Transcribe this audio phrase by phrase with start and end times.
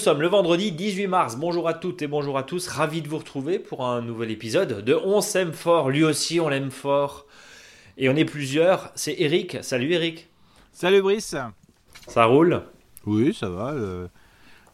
[0.00, 1.36] sommes le vendredi 18 mars.
[1.36, 2.66] Bonjour à toutes et bonjour à tous.
[2.68, 5.90] Ravi de vous retrouver pour un nouvel épisode de On s'aime fort.
[5.90, 7.26] Lui aussi, on l'aime fort.
[7.98, 8.90] Et on est plusieurs.
[8.94, 9.58] C'est Eric.
[9.60, 10.28] Salut Eric.
[10.72, 11.36] Salut Brice.
[12.08, 12.62] Ça roule?
[13.06, 13.72] Oui, ça va.
[13.72, 14.06] euh,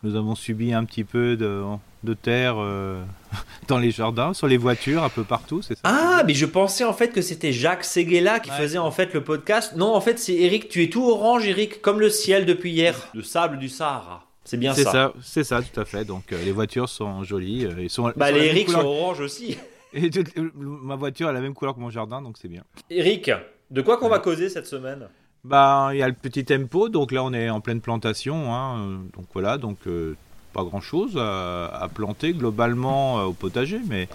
[0.05, 1.63] nous avons subi un petit peu de,
[2.05, 3.03] de terre euh,
[3.69, 5.81] dans les jardins, sur les voitures, un peu partout, c'est ça?
[5.85, 8.57] Ah, mais je pensais en fait que c'était Jacques Seguela qui Ouais.
[8.57, 9.75] faisait en fait le podcast.
[9.77, 10.69] Non, en fait, c'est Eric.
[10.69, 13.09] Tu es tout orange, Eric, comme le ciel depuis hier.
[13.15, 14.23] Le sable du Sahara.
[14.47, 14.91] C'est bien ça.
[14.93, 16.05] ça, c'est ça, tout à fait.
[16.05, 17.67] Donc euh, les voitures sont jolies.
[17.67, 19.59] euh, ils sont, Bah, sont les Eric sont orange aussi.
[19.93, 22.63] Et euh, ma voiture a la même couleur que mon jardin, donc c'est bien.
[22.91, 23.31] Eric,
[23.71, 25.09] de quoi qu'on va causer cette semaine?
[25.45, 28.79] Bah, il y a le petit tempo, donc là on est en pleine plantation, hein,
[28.79, 30.15] euh, donc voilà, donc euh,
[30.53, 34.09] pas grand chose à, à planter globalement au potager, mais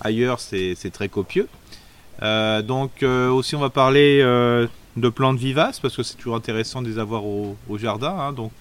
[0.00, 1.48] ailleurs c'est très copieux.
[2.22, 6.98] Donc aussi on va parler de plantes vivaces parce que c'est toujours intéressant de les
[6.98, 8.52] avoir au, au jardin, hein, donc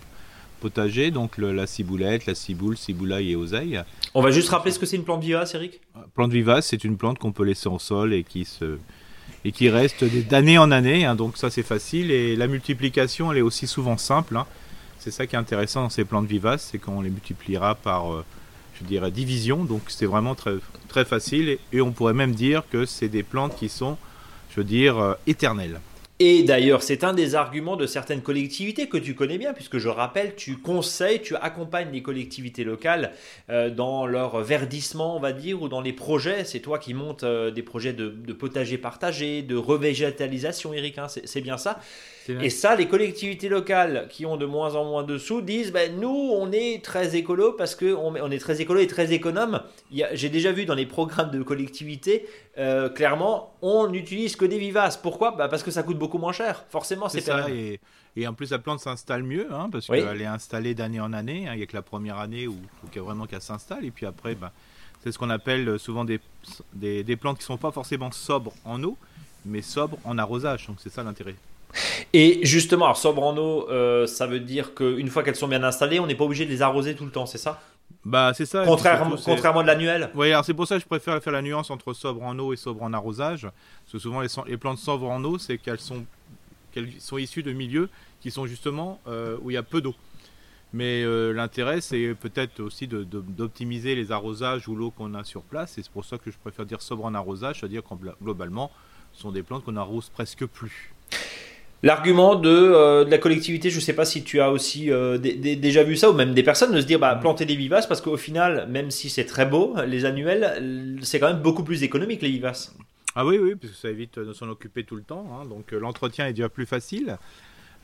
[0.59, 3.81] potager, donc le- la ciboulette, la ciboule, ciboulaille et oseille.
[4.13, 5.81] On va juste rappeler ce que c'est une plante vivace, Eric?
[6.13, 8.77] Plante vivace, c'est une plante qu'on peut laisser en sol et qui se
[9.43, 11.05] et qui reste d'année en année.
[11.05, 14.37] hein, donc ça c'est facile et la multiplication elle est aussi souvent simple.
[14.37, 14.45] hein.
[14.99, 18.25] C'est ça qui est intéressant dans ces plantes vivaces, c'est qu'on les multipliera par euh,
[18.79, 19.63] je dirais division.
[19.63, 20.55] Donc c'est vraiment très
[20.87, 23.97] très facile et, et on pourrait même dire que c'est des plantes qui sont
[24.51, 25.79] je veux dire euh, éternelles.
[26.19, 29.89] Et d'ailleurs, c'est un des arguments de certaines collectivités que tu connais bien, puisque je
[29.89, 33.11] rappelle, tu conseilles, tu accompagnes les collectivités locales
[33.49, 36.45] euh, dans leur verdissement, on va dire, ou dans les projets.
[36.45, 41.41] C'est toi qui montes euh, des projets de, potager partagé, de revégétalisation, Eric, hein, c'est
[41.41, 41.81] bien ça.
[42.29, 45.99] Et ça, les collectivités locales qui ont de moins en moins de sous disent ben,
[45.99, 49.61] nous, on est très écolo parce qu'on on est très écolo et très économe.
[50.13, 52.25] J'ai déjà vu dans les programmes de collectivités,
[52.57, 54.97] euh, clairement, on n'utilise que des vivaces.
[54.97, 55.31] Pourquoi?
[55.31, 56.65] Bah, Parce que ça coûte beaucoup moins cher.
[56.69, 57.79] Forcément, C'est ça, et,
[58.15, 60.01] et en plus la plante s'installe mieux, hein, parce Oui.
[60.01, 61.47] qu'elle est installée d'année en année.
[61.47, 61.51] hein.
[61.53, 62.55] Il n'y a que la première année où
[62.85, 64.51] il faut vraiment qu'elle s'installe, et puis après, ben,
[65.03, 66.19] c'est ce qu'on appelle euh, souvent des,
[66.73, 68.97] des, des plantes qui ne sont pas forcément sobres en eau,
[69.45, 70.65] mais sobres en arrosage.
[70.67, 71.35] Donc c'est ça l'intérêt.
[72.13, 75.63] Et justement, alors, sobre en eau, euh, ça veut dire qu'une fois qu'elles sont bien
[75.63, 77.61] installées, on n'est pas obligé de les arroser tout le temps, c'est ça?
[78.03, 78.63] Bah c'est ça.
[78.65, 80.09] Contrairement, surtout, c'est- contrairement de l'annuel?
[80.15, 82.53] Oui, alors c'est pour ça que je préfère faire la nuance entre sobre en eau
[82.53, 83.41] et sobre en arrosage.
[83.43, 86.05] Parce que souvent, les, les plantes sobres en eau, c'est qu'elles sont,
[86.71, 87.89] qu'elles sont issues de milieux
[88.21, 89.95] qui sont justement euh, où il y a peu d'eau.
[90.73, 95.77] Mais euh, l'intérêt, c'est peut-être aussi d'optimiser les arrosages ou l'eau qu'on a sur place.
[95.77, 98.71] Et c'est pour ça que je préfère dire sobre en arrosage, c'est-à-dire qu'en glo- globalement,
[99.13, 100.93] ce sont des plantes qu'on arrose presque plus.
[101.85, 105.19] L'argument de, euh, de la collectivité, je ne sais pas si tu as aussi euh,
[105.19, 107.55] dé- dé- déjà vu ça, ou même des personnes de se dire bah, planter des
[107.55, 111.63] vivaces, parce qu'au final, même si c'est très beau, les annuels, c'est quand même beaucoup
[111.63, 112.75] plus économique les vivaces.
[113.15, 115.25] Ah oui, oui, parce que ça évite de s'en occuper tout le temps.
[115.31, 115.45] hein.
[115.47, 117.17] donc euh, l'entretien est déjà plus facile.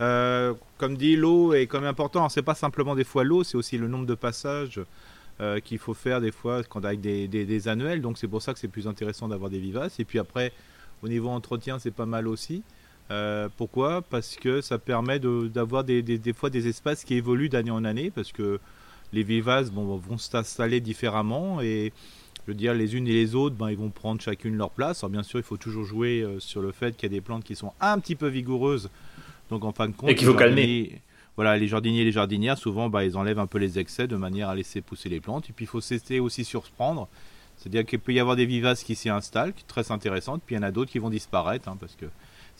[0.01, 2.27] Euh, comme dit, l'eau est quand même important.
[2.29, 4.81] C'est pas simplement des fois l'eau, c'est aussi le nombre de passages
[5.41, 8.01] euh, qu'il faut faire des fois quand avec des, des- des annuels.
[8.01, 9.99] Donc c'est pour ça que c'est plus intéressant d'avoir des vivaces.
[9.99, 10.53] Et puis après,
[11.03, 12.63] au niveau entretien, c'est pas mal aussi.
[13.11, 14.01] Euh, pourquoi?
[14.01, 17.71] Parce que ça permet de- d'avoir des, des- des fois des espaces qui évoluent d'année
[17.71, 18.59] en année, parce que
[19.11, 21.91] les vivaces bon, vont s'installer différemment et
[22.43, 25.03] je veux dire, les unes et les autres, ben, ils vont prendre chacune leur place.
[25.03, 27.21] Alors bien sûr, il faut toujours jouer euh, sur le fait qu'il y a des
[27.21, 28.89] plantes qui sont un petit peu vigoureuses.
[29.49, 30.61] Donc en fin de compte, Et qu'il faut calmer.
[30.61, 31.01] jardiniers-
[31.35, 34.15] Voilà, les jardiniers et les jardinières, souvent, bah, ils enlèvent un peu les excès de
[34.15, 35.49] manière à laisser pousser les plantes.
[35.49, 37.07] Et puis il faut cesser aussi surprendre.
[37.57, 40.55] C'est-à-dire qu'il peut y avoir des vivaces qui s'y installent, qui sont très intéressantes, puis
[40.55, 42.05] il y en a d'autres qui vont disparaître, hein, parce que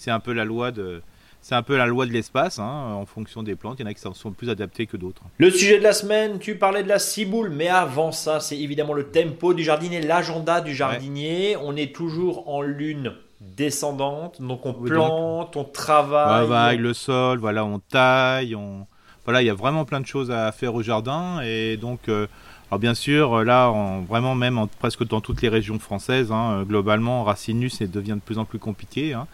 [0.01, 1.01] c'est un peu la loi de,
[1.41, 3.77] c'est un peu la loi de l'espace, hein, en fonction des plantes.
[3.79, 5.21] Il y en a qui sont plus adaptés que d'autres.
[5.37, 8.93] Le sujet de la semaine, tu parlais de la ciboule, mais avant ça, c'est évidemment
[8.93, 11.55] le tempo du jardinier, l'agenda du jardinier.
[11.61, 16.45] On est toujours en lune descendante, donc on plante, on travaille.
[16.47, 18.87] travaille le sol, voilà, on taille, on
[19.25, 22.25] voilà, il y a vraiment plein de choses à faire au jardin et donc euh,
[22.71, 26.63] alors bien sûr là en- vraiment même en- presque dans toutes les régions françaises hein,
[26.67, 29.27] globalement Racinus ça devient de plus en plus compliqué hein.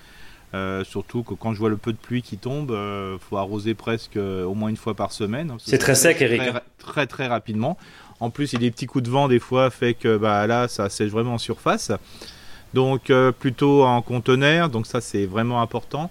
[0.54, 3.74] Euh, surtout que quand je vois le peu de pluie qui tombe, euh, faut arroser
[3.74, 5.54] presque euh, au moins une fois par semaine.
[5.60, 6.62] C'est très sec, Eric, Très, hein.
[6.78, 7.78] très très rapidement.
[8.22, 10.48] En plus, il y a des petits coups de vent des fois, fait que bah
[10.48, 11.92] là, ça sèche vraiment en surface.
[12.74, 16.10] Donc euh, plutôt en conteneur, donc ça c'est vraiment important.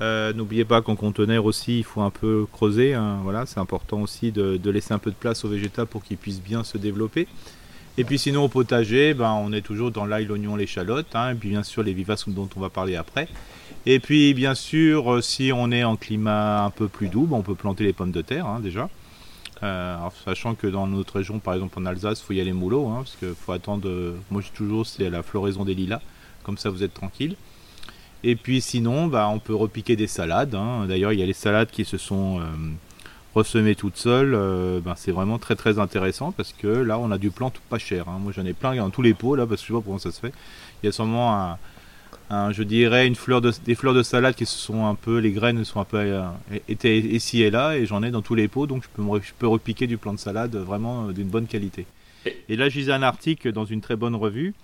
[0.00, 2.92] N'oubliez pas qu'en conteneur aussi, il faut un peu creuser.
[2.92, 6.02] hein, voilà, c'est important aussi de, de laisser un peu de place au végétal pour
[6.04, 7.26] qu'il puisse bien se développer.
[7.96, 11.34] Et puis sinon au potager, ben, on est toujours dans l'ail, l'oignon, l'échalote, hein, et
[11.34, 13.28] puis bien sûr les vivaces dont on va parler après.
[13.86, 17.36] Et puis bien sûr, euh, si on est en climat un peu plus doux, ben,
[17.36, 18.88] on peut planter les pommes de terre hein, déjà.
[19.62, 22.88] Euh, sachant que dans notre région, par exemple en Alsace, il faut y aller mollo,
[22.88, 23.88] hein, parce qu'il faut attendre.
[23.88, 26.00] euh, moi, je dis toujours, c'est la floraison des lilas,
[26.42, 27.36] comme ça vous êtes tranquille.
[28.24, 30.54] Et puis sinon, bah, on peut repiquer des salades.
[30.54, 30.86] hein.
[30.88, 32.40] D'ailleurs, il y a les salades qui se sont,
[33.34, 34.32] ressemée toute seule,
[34.84, 38.08] ben, c'est vraiment très très intéressant parce que là on a du plant pas cher.
[38.08, 38.18] Hein.
[38.20, 39.98] Moi j'en ai plein dans tous les pots là parce que je sais pas comment
[39.98, 40.32] ça se fait.
[40.82, 41.56] Il y a sûrement
[42.30, 45.18] un, je dirais une fleur de, des fleurs de salade qui se sont un peu,
[45.18, 46.22] les graines sont un peu
[46.68, 49.32] été ici et là et j'en ai dans tous les pots donc je peux, je
[49.38, 51.86] peux repiquer du plant de salade vraiment d'une bonne qualité.
[52.48, 54.54] Et là je lisais un article dans une très bonne revue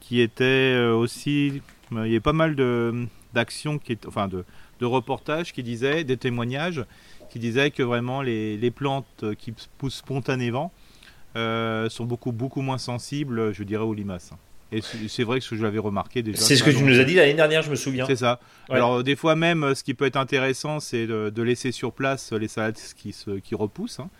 [0.00, 1.62] qui était aussi,
[1.92, 4.44] il y avait pas mal de d'actions, enfin de,
[4.80, 6.84] de reportages qui disaient, des témoignages
[7.28, 10.72] qui disaient que vraiment les, plantes qui poussent spontanément
[11.36, 14.32] euh, sont beaucoup, beaucoup moins sensibles, je dirais, aux limaces.
[14.70, 16.38] Et c'est vrai que je l'avais remarqué déjà.
[16.38, 18.04] C'est ce que tu nous as dit l'année dernière, je me souviens.
[18.06, 18.38] C'est ça.
[18.68, 22.48] Alors des fois même, ce qui peut être intéressant, c'est de, laisser sur place les
[22.48, 24.00] salades qui, se, qui repoussent.
[24.00, 24.10] Hein.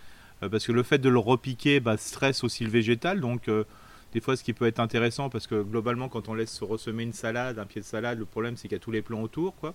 [0.43, 3.20] Euh, parce que le fait de le repiquer bah, stresse aussi le végétal.
[3.20, 3.64] Donc euh,
[4.12, 7.02] des fois, ce qui peut être intéressant, parce que globalement, quand on laisse se ressemer
[7.02, 9.22] une salade, un pied de salade, le problème c'est qu'il y a tous les plants
[9.22, 9.55] autour.
[9.56, 9.75] quoi.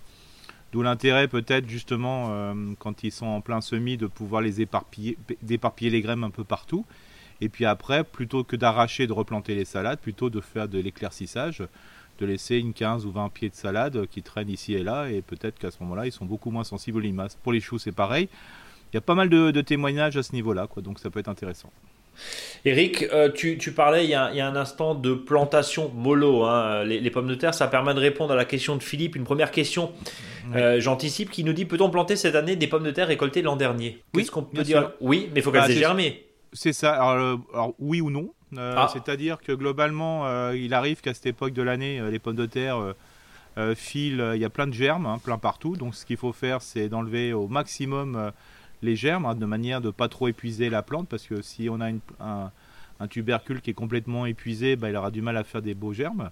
[0.74, 5.20] D'où l'intérêt peut-être justement euh, quand ils sont en plein semis de pouvoir les éparpiller,
[5.44, 6.84] d'éparpiller les graines un peu partout.
[7.42, 11.62] Et puis après, plutôt que d'arracher, de replanter les salades, plutôt de faire de l'éclaircissage,
[12.18, 15.22] de laisser une 15 ou 20 pieds de salade qui traînent ici et là, et
[15.22, 17.36] peut-être qu'à ce moment-là, ils sont beaucoup moins sensibles aux limaces.
[17.36, 18.28] Pour les choux, c'est pareil.
[18.92, 21.72] Il y a pas mal de, témoignages à ce niveau-là, donc ça peut être intéressant.
[22.65, 27.27] Eric, euh, tu, parlais il y, a, un instant de plantation mollo, hein, les, pommes
[27.27, 27.54] de terre.
[27.54, 29.15] Ça permet de répondre à la question de Philippe.
[29.15, 29.92] Une première question,
[30.56, 33.57] euh, j'anticipe, qui nous dit peut-on planter cette année des pommes de terre récoltées l'an
[33.57, 34.01] dernier?
[34.13, 34.92] Oui, qu'on peut dire?
[35.01, 36.25] Oui, mais il faut qu'elles bah, aient germé.
[36.54, 36.94] C'est ça.
[36.94, 38.88] Alors, oui ou non euh, ah.
[38.94, 42.77] C'est-à-dire que globalement, il arrive qu'à cette époque de l'année, les pommes de terre
[43.75, 44.31] filent.
[44.36, 45.75] Il y a plein de germes, hein, plein partout.
[45.75, 48.31] Donc, ce qu'il faut faire, c'est d'enlever au maximum
[48.83, 51.80] les germes, hein, de manière de pas trop épuiser la plante, parce que si on
[51.81, 51.89] a
[52.19, 52.51] un,
[53.09, 56.30] tubercule qui est complètement épuisé, bah, il aura du mal à faire des beaux germes.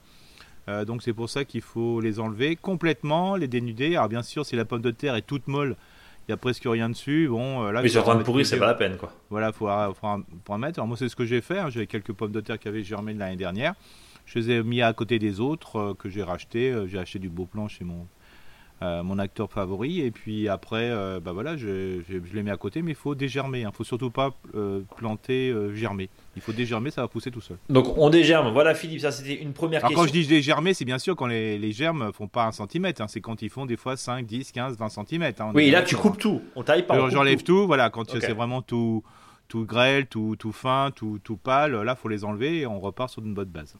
[0.69, 3.95] Euh, donc c'est pour ça qu'il faut les enlever complètement, les dénuder.
[3.95, 5.75] Alors bien sûr, si la pomme de terre est toute molle,
[6.27, 7.27] il y a presque rien dessus.
[7.27, 9.11] Bon, euh, là, en train de pourrir, c'est pas la peine, quoi.
[9.29, 9.67] Voilà, faut,
[9.99, 10.07] faut,
[10.53, 10.79] en mettre.
[10.79, 11.59] Alors moi, c'est ce que j'ai fait.
[11.59, 11.69] Hein.
[11.69, 13.73] J'avais quelques pommes de terre qui avaient germé l'année dernière.
[14.25, 16.73] Je les ai mis à côté des autres euh, que j'ai racheté.
[16.87, 18.07] j'ai acheté du beau plan chez mon
[18.83, 20.01] euh, mon acteur favori.
[20.01, 23.13] Et puis après, euh, bah voilà, je, je, l'ai mis à côté, mais il faut
[23.13, 23.59] dégermer.
[23.59, 23.69] Il hein.
[23.69, 26.09] ne faut surtout pas euh, planter germer.
[26.35, 27.57] Il faut dégermer, ça va pousser tout seul.
[27.69, 28.51] Donc on dégerme.
[28.51, 31.27] Voilà Philippe, ça c'était une première Alors, Quand je dis dégermer, c'est bien sûr quand
[31.27, 33.01] les, les germes font pas un centimètre.
[33.01, 33.07] Hein.
[33.07, 35.43] C'est quand ils font des fois 5, 10, 15, 20 centimètres.
[35.53, 36.41] oui, là tu coupes tout.
[36.55, 37.09] On taille pas.
[37.09, 37.67] J'enlève tout.
[37.67, 39.03] Voilà, quand c'est vraiment tout
[39.51, 43.09] tout grêle, tout, tout fin, tout, tout pâle, là, faut les enlever et on repart
[43.09, 43.75] sur une bonne base.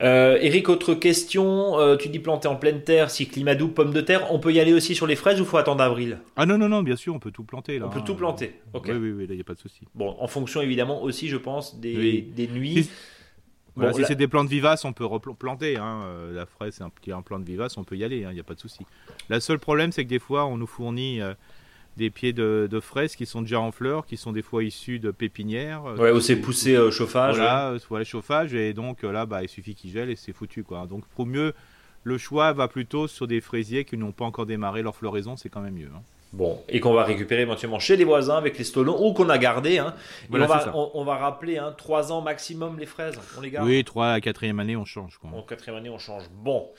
[0.00, 1.78] Euh, Eric, autre question.
[1.78, 4.32] Euh, tu dis planter en pleine terre, si climat doux, pommes de terre.
[4.32, 6.20] On peut y aller aussi sur les fraises ou faut attendre avril?
[6.36, 7.78] Ah non, non, non, bien sûr, on peut tout planter.
[7.78, 8.54] Là, on peut tout planter.
[8.72, 8.86] Ok.
[8.88, 9.82] Oui, oui, oui, là, il n'y a pas de souci.
[9.94, 12.88] Bon, en fonction évidemment aussi, je pense, des, des nuits.
[13.92, 15.76] Si, c'est des plantes vivaces, on peut replanter.
[15.76, 16.00] Hein.
[16.06, 18.32] Euh, la fraise, c'est un petit un plante vivace, on peut y aller, il hein,
[18.32, 18.86] n'y a pas de souci.
[19.28, 21.20] Le seul problème, c'est que des fois, on nous fournit
[21.96, 25.10] des pieds de, fraises qui sont déjà en fleurs, qui sont des fois issus de
[25.10, 25.84] pépinières.
[25.98, 27.36] Ouais, où c'est poussé au chauffage.
[27.36, 30.64] Voilà, voilà, chauffage, et donc là, bah, il suffit qu'ils gèlent et c'est foutu.
[30.64, 30.86] Quoi.
[30.86, 31.54] Donc pour mieux,
[32.02, 35.48] le choix va plutôt sur des fraisiers qui n'ont pas encore démarré leur floraison, c'est
[35.48, 35.90] quand même mieux.
[35.94, 36.02] Hein.
[36.34, 39.38] Bon, et qu'on va récupérer éventuellement chez les voisins avec les stolons ou qu'on a
[39.38, 39.78] gardé.
[39.78, 39.94] Hein.
[40.32, 43.14] on, va, on, va, rappeler hein, 3 ans maximum les fraises.
[43.38, 43.68] On les garde.
[43.68, 45.20] Oui, 3 à 4 année, on change.
[45.22, 46.24] En 4 année, on change.
[46.32, 46.70] Bon.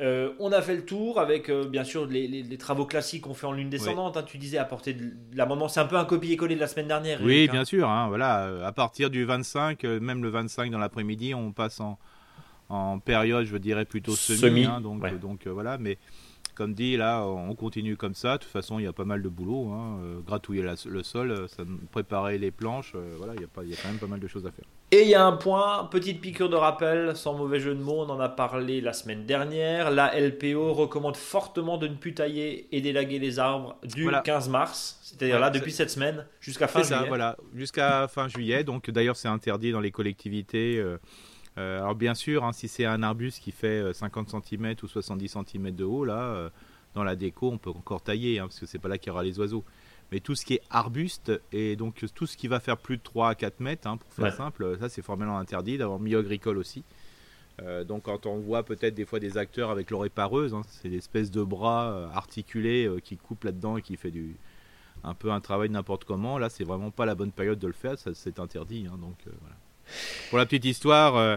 [0.00, 3.46] Euh, on a fait le tour avec euh, bien sûr les, travaux classiques qu'on fait
[3.46, 4.16] en lune descendante.
[4.16, 4.22] Hein.
[4.22, 7.20] tu disais apporter de l'amendement, c'est un peu un copier-coller de la semaine dernière.
[7.22, 7.88] Oui, bien sûr.
[7.88, 11.98] Hein, voilà, euh, à partir du 25, même le 25 dans l'après-midi, on passe en,
[13.00, 14.64] période, je dirais plutôt semi.
[14.64, 15.98] Hein, donc, donc voilà, mais
[16.54, 18.36] comme dit, là, on continue comme ça.
[18.36, 19.70] De toute façon, il y a pas mal de boulot.
[19.72, 20.00] Hein.
[20.02, 22.92] Euh, gratouiller le sol, euh, ça, préparer les planches.
[22.94, 24.46] Euh, voilà, il y, a pas, il y, a quand même pas mal de choses
[24.46, 24.64] à faire.
[24.90, 28.04] Et il y a un point, petite piqûre de rappel, sans mauvais jeu de mots,
[28.06, 29.90] on en a parlé la semaine dernière.
[29.90, 34.98] La LPO recommande fortement de ne plus tailler et délaguer les arbres du 15 mars.
[35.02, 37.00] C'est-à-dire là, depuis cette semaine, jusqu'à fin juillet.
[37.00, 38.64] Ça, voilà, jusqu'à fin juillet.
[38.64, 40.78] Donc d'ailleurs, c'est interdit dans les collectivités.
[40.78, 40.98] Euh,
[41.56, 45.36] alors bien sûr, hein, si c'est un arbuste qui fait 50 euh, cm ou 70
[45.46, 46.50] cm de haut, là, euh,
[46.94, 49.10] dans la déco, on peut encore tailler, hein, parce que c'est pas là qu'il y
[49.10, 49.64] aura les oiseaux.
[50.10, 53.02] Mais tout ce qui est arbuste, et donc tout ce qui va faire plus de
[53.02, 56.58] 3 à 4 mètres, hein, pour faire simple, ça c'est formellement interdit, d'avoir milieu agricole
[56.58, 56.84] aussi.
[57.86, 61.42] donc quand on voit peut-être des fois des acteurs avec l'oreille pareuse, c'est l'espèce de
[61.42, 64.36] bras articulé qui coupe là-dedans et qui fait du,
[65.02, 67.72] un peu un travail n'importe comment, là c'est vraiment pas la bonne période de le
[67.72, 68.82] faire, c'est interdit.
[68.82, 69.56] donc voilà.
[70.30, 71.36] Pour la petite histoire, euh,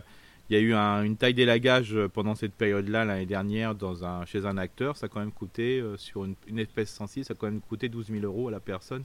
[0.50, 0.74] il y a eu
[1.06, 4.96] une taille d'élagage pendant cette période-là l'année dernière dans un, chez un acteur.
[4.96, 7.90] Ça a quand même coûté, euh, sur une, espèce sensible, ça a quand même coûté
[7.90, 9.04] 12 000 euros à la personne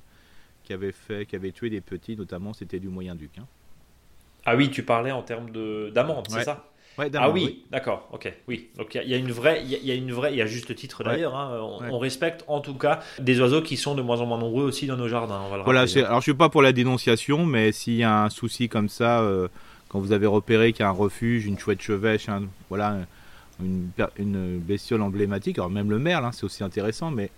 [0.64, 3.30] qui avait, fait, qui avait tué des petits, notamment c'était du Moyen-Duc.
[3.38, 3.46] Hein.
[4.44, 5.50] Ah oui, tu parlais en termes
[5.90, 6.70] d'amende, c'est ça?
[6.98, 8.68] Ah oui, d'accord, ok, oui.
[8.76, 10.74] Donc il y, a une vraie, il y, a une vraie, il y a juste
[10.74, 11.36] titre d'ailleurs.
[11.36, 11.58] Hein,
[11.90, 14.86] on, respecte en tout cas des oiseaux qui sont de moins en moins nombreux aussi
[14.86, 15.40] dans nos jardins.
[15.64, 18.88] voilà, alors je suis pas pour la dénonciation, mais s'il y a un souci comme
[18.88, 19.48] ça, euh,
[19.88, 22.26] quand vous avez repéré qu'il y a un refuge, une chouette chevêche,
[22.68, 22.98] voilà,
[23.62, 27.30] une, une, bestiole emblématique, alors même le merle, hein, c'est aussi intéressant, mais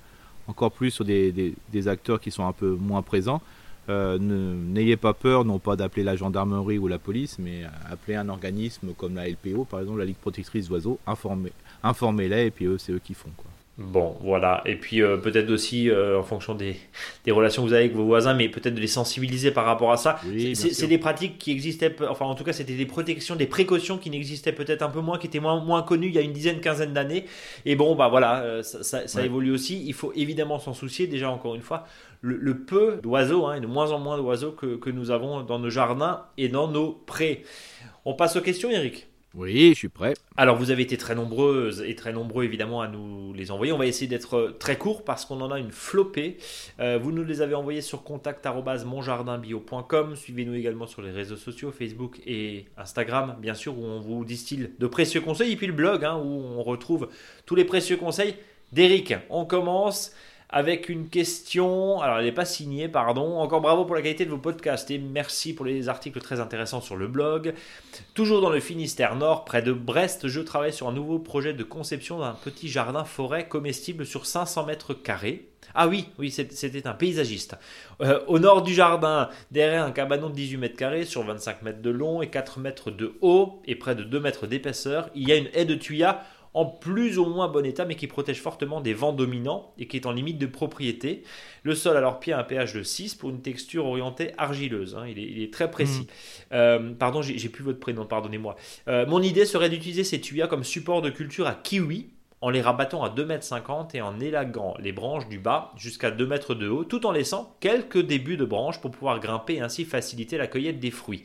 [0.48, 3.40] encore plus sur des, des acteurs qui sont un peu moins présents.
[3.88, 8.28] Euh, n'ayez pas peur, non pas d'appeler la gendarmerie ou la police, mais appeler un
[8.28, 12.92] organisme comme la LPO, par exemple la Ligue protectrice d'oiseaux, informez-les et puis eux, c'est
[12.92, 13.30] eux qui font.
[13.36, 13.50] Quoi.
[13.78, 14.60] Bon, voilà.
[14.66, 16.76] Et puis euh, peut-être aussi, euh, en fonction des,
[17.30, 19.96] relations que vous avez avec vos voisins, mais peut-être de les sensibiliser par rapport à
[19.96, 20.20] ça.
[20.54, 24.10] c'est des pratiques qui existaient, enfin en tout cas c'était des protections, des précautions qui
[24.10, 26.60] n'existaient peut-être un peu moins, qui étaient moins, moins connues il y a une dizaine,
[26.60, 27.24] quinzaine d'années.
[27.64, 29.82] Et bon, bah voilà, euh, ça, évolue aussi.
[29.86, 31.06] Il faut évidemment s'en soucier.
[31.06, 31.86] Déjà, encore une fois,
[32.22, 35.58] le, peu d'oiseaux, hein, et de moins en moins d'oiseaux que, que nous avons dans
[35.58, 37.42] nos jardins et dans nos prés.
[38.04, 39.08] On passe aux questions, Eric?
[39.34, 40.12] Oui, je suis prêt.
[40.36, 43.72] Alors, vous avez été très nombreuses et très nombreux évidemment à nous les envoyer.
[43.72, 46.36] On va essayer d'être très court parce qu'on en a une flopée.
[46.80, 50.16] Euh, vous nous les avez envoyés sur contact@monjardinbio.com.
[50.16, 54.68] Suivez-nous également sur les réseaux sociaux, Facebook et Instagram, bien sûr, où on vous distille
[54.78, 55.52] de précieux conseils.
[55.52, 57.08] Et puis le blog, hein, où on retrouve
[57.46, 58.34] tous les précieux conseils
[58.72, 59.14] d'Eric.
[59.30, 60.12] On commence
[60.52, 62.00] avec une question.
[62.02, 63.38] Alors, elle n'est pas signée, pardon.
[63.38, 66.82] Encore bravo pour la qualité de vos podcasts et merci pour les articles très intéressants
[66.82, 67.54] sur le blog.
[68.14, 71.64] Toujours dans le Finistère Nord, près de Brest, je travaille sur un nouveau projet de
[71.64, 75.48] conception d'un petit jardin forêt comestible sur 500 mètres carrés.
[75.74, 77.56] Ah oui, oui, c'était un paysagiste.
[78.02, 81.80] Euh, au nord du jardin, derrière un cabanon de 18 mètres carrés sur 25 mètres
[81.80, 85.32] de long et 4 mètres de haut et près de 2 mètres d'épaisseur, il y
[85.32, 86.22] a une haie de tuyas
[86.54, 89.96] en plus ou moins bon état, mais qui protège fortement des vents dominants et qui
[89.96, 91.22] est en limite de propriété.
[91.62, 94.96] Le sol à leurs pieds a un pH de 6 pour une texture orientée argileuse.
[94.96, 95.06] Hein.
[95.08, 96.02] il, est, très précis.
[96.02, 96.54] Mm.
[96.54, 98.56] Euh, pardon, j'ai plus votre prénom, pardonnez-moi.
[98.88, 102.10] Euh, mon idée serait d'utiliser ces tuyas comme support de culture à kiwi
[102.42, 106.24] en les rabattant à 2,50 m et en élaguant les branches du bas jusqu'à 2
[106.24, 109.84] m de haut, tout en laissant quelques débuts de branches pour pouvoir grimper et ainsi
[109.84, 111.24] faciliter la cueillette des fruits.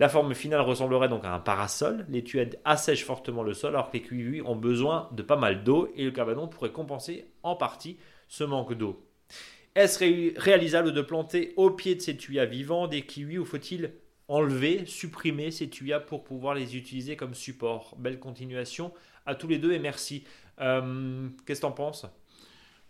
[0.00, 2.06] La forme finale ressemblerait donc à un parasol.
[2.08, 5.62] Les tuettes assèchent fortement le sol alors que les kiwis ont besoin de pas mal
[5.62, 9.06] d'eau et le cabanon pourrait compenser en partie ce manque d'eau.
[9.74, 13.92] Est-ce réalisable de planter au pied de ces tuyas vivants des kiwis ou faut-il
[14.26, 17.94] enlever, supprimer ces tuyas pour pouvoir les utiliser comme support?
[17.98, 18.94] Belle continuation
[19.26, 20.24] à tous les deux et merci.
[20.62, 22.06] Euh, qu'est-ce que tu en penses?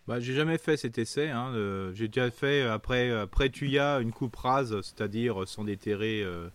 [0.07, 1.27] Bah, j'ai jamais fait cet essai.
[1.27, 6.47] Hein, j'ai déjà fait après, après tuya une coupe rase, c'est-à-dire sans déterrer euh,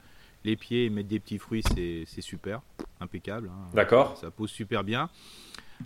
[0.46, 2.62] les pieds et mettre des petits fruits, c'est super,
[3.00, 3.50] impeccable.
[3.52, 3.68] Hein.
[3.74, 4.16] D'accord.
[4.16, 5.10] Ça pose super bien.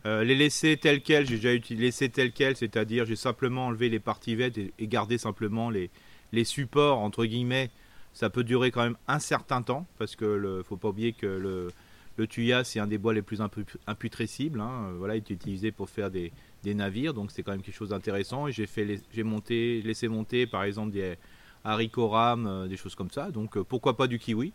[0.06, 3.98] Euh, les laisser tels quels, j'ai déjà utilisé tels quels, c'est-à-dire j'ai simplement enlevé les
[3.98, 5.90] parties vertes et, gardé simplement les,
[6.30, 7.70] les supports, entre guillemets.
[8.12, 11.26] Ça peut durer quand même un certain temps, parce que ne faut pas oublier que
[11.26, 11.72] le,
[12.16, 13.40] le tuya, c'est un des bois les plus
[13.86, 14.60] imputrescibles.
[14.60, 14.92] Hein.
[14.98, 17.90] Voilà, il est utilisé pour faire des, des navires, donc c'est quand même quelque chose
[17.90, 18.46] d'intéressant.
[18.46, 21.16] Et j'ai fait, j'ai monté, laissé monter, par exemple, des,
[21.64, 23.30] haricots euh, des choses comme ça.
[23.30, 24.52] Donc euh, pourquoi pas du kiwi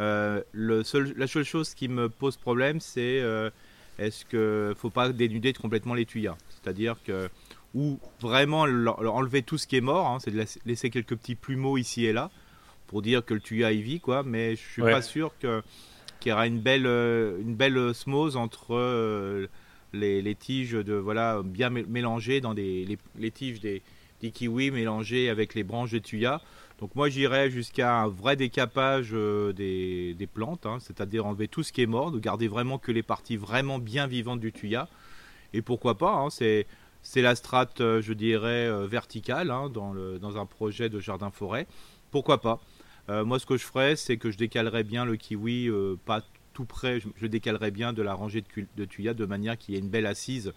[0.00, 3.22] euh, le seul, La seule chose qui me pose problème, c'est
[3.98, 6.36] est-ce qu'il faut pas dénuder complètement les tuyas?
[6.48, 7.28] C'est-à-dire que
[7.74, 11.76] ou vraiment enlever tout ce qui est mort, hein, c'est de laisser quelques petits plumeaux
[11.76, 12.30] ici et là
[12.86, 14.22] pour dire que le tuya y vit, quoi.
[14.22, 15.62] Mais je suis pas sûr que
[16.20, 19.48] qu'il y aura une belle une belle osmose entre
[19.92, 23.82] les, tiges de voilà bien mélangées dans des les tiges des,
[24.24, 26.40] des kiwis mélangés avec les branches de tuya.
[26.80, 31.72] Donc moi j'irais jusqu'à un vrai décapage euh, des, plantes, hein, c'est-à-dire enlever tout ce
[31.72, 34.88] qui est mort, de garder vraiment que les parties vraiment bien vivantes du tuya.
[35.52, 36.66] Et pourquoi pas, hein, c'est,
[37.16, 41.66] la strate, euh, je dirais, euh, verticale hein, dans, un projet de jardin-forêt.
[42.10, 42.60] Pourquoi pas
[43.08, 45.68] Moi ce que je ferais, c'est que je décalerais bien le kiwi,
[46.06, 46.22] pas
[46.54, 49.74] tout près, je, je, décalerais bien de la rangée de, de tuya de manière qu'il
[49.74, 50.52] y ait une belle assise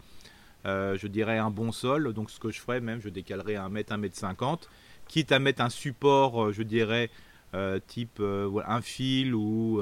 [0.66, 2.14] euh, je dirais un bon sol.
[2.14, 4.70] Donc ce que je ferais même, je décalerais un mètre, un mètre cinquante,
[5.08, 7.10] quitte à mettre un support, euh, je dirais,
[7.54, 9.82] euh, type un fil ou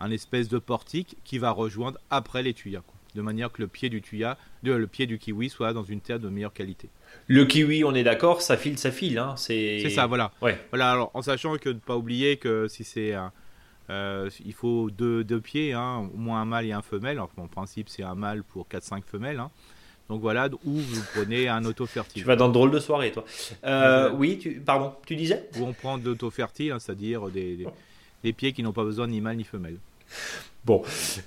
[0.00, 2.82] un espèce de portique qui va rejoindre après les tuyas.
[3.14, 6.20] de manière que le pied du tuya, le pied du kiwi soit dans une terre
[6.20, 6.90] de meilleure qualité.
[7.26, 9.18] Le kiwi, on est d'accord, ça file, ça file.
[9.18, 10.30] Hein, c'est ça, voilà.
[10.40, 10.60] Ouais.
[10.70, 13.32] Voilà, alors, en sachant que ne pas oublier que si c'est un,
[14.44, 17.16] il faut deux, deux pieds, hein, au moins un mâle et un femelle.
[17.16, 19.40] Alors, en principe, c'est un mâle pour 4-5 femelles.
[19.40, 19.50] Hein.
[20.10, 22.22] Donc voilà, où vous prenez un auto-fertile.
[22.22, 23.24] Tu vas dans de drôle de soirée, toi.
[23.64, 25.48] Euh, oui, tu, pardon, tu disais?
[25.56, 27.64] Où on prend d'auto-fertile, hein, c'est-à-dire des,
[28.24, 29.76] des, pieds qui n'ont pas besoin ni mâle ni femelle.
[30.64, 30.82] Bon,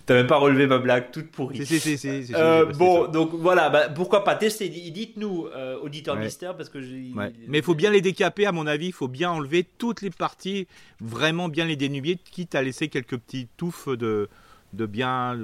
[0.06, 1.66] t'as même pas relevé ma blague toute pourrie.
[1.66, 6.58] Si, si, si, euh, bon, donc voilà, bah, pourquoi pas tester Dites-nous, euh, auditeur mystère,
[6.58, 7.13] parce que j'ai.
[7.48, 8.88] Mais il faut bien les décaper, à mon avis.
[8.88, 10.68] Il faut bien enlever toutes les parties,
[11.00, 14.28] vraiment bien les dénubier, quitte à laisser quelques petits touffes de,
[14.74, 15.38] de bien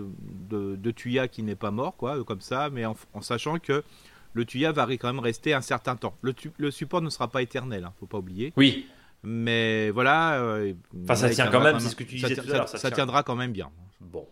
[0.49, 3.83] de, de tuya qui n'est pas mort, quoi, comme ça, mais en, sachant que
[4.33, 6.15] le tuya va quand même rester un certain temps.
[6.21, 8.53] Le, le support ne sera pas éternel, hein, faut pas oublier.
[8.57, 8.87] Oui.
[9.23, 10.41] Mais voilà.
[10.41, 12.69] Euh, enfin, ça tient quand même, c'est ce que tu disais ça, tout à l'heure.
[12.69, 13.69] Ça, tiendra quand même bien.
[13.99, 14.27] Bon.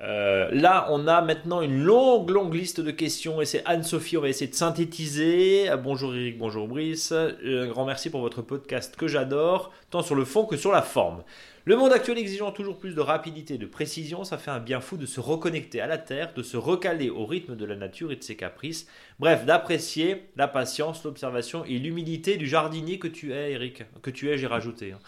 [0.00, 4.16] Euh, là, on a maintenant une longue, longue liste de questions et c'est Anne-Sophie.
[4.16, 5.70] On va essayer de synthétiser.
[5.82, 7.12] Bonjour Eric, bonjour Brice.
[7.12, 10.82] Un grand merci pour votre podcast que j'adore, tant sur le fond que sur la
[10.82, 11.22] forme.
[11.64, 14.96] Le monde actuel exigeant toujours plus de rapidité, de précision, ça fait un bien fou
[14.96, 18.16] de se reconnecter à la Terre, de se recaler au rythme de la nature et
[18.16, 18.88] de ses caprices.
[19.20, 23.84] Bref, d'apprécier la patience, l'observation et l'humilité du jardinier que tu es, Eric.
[24.02, 24.90] Que tu es, j'ai rajouté.
[24.90, 24.98] Hein.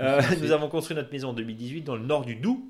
[0.00, 2.64] Euh, nous avons construit notre maison en 2018 dans le nord du Doubs,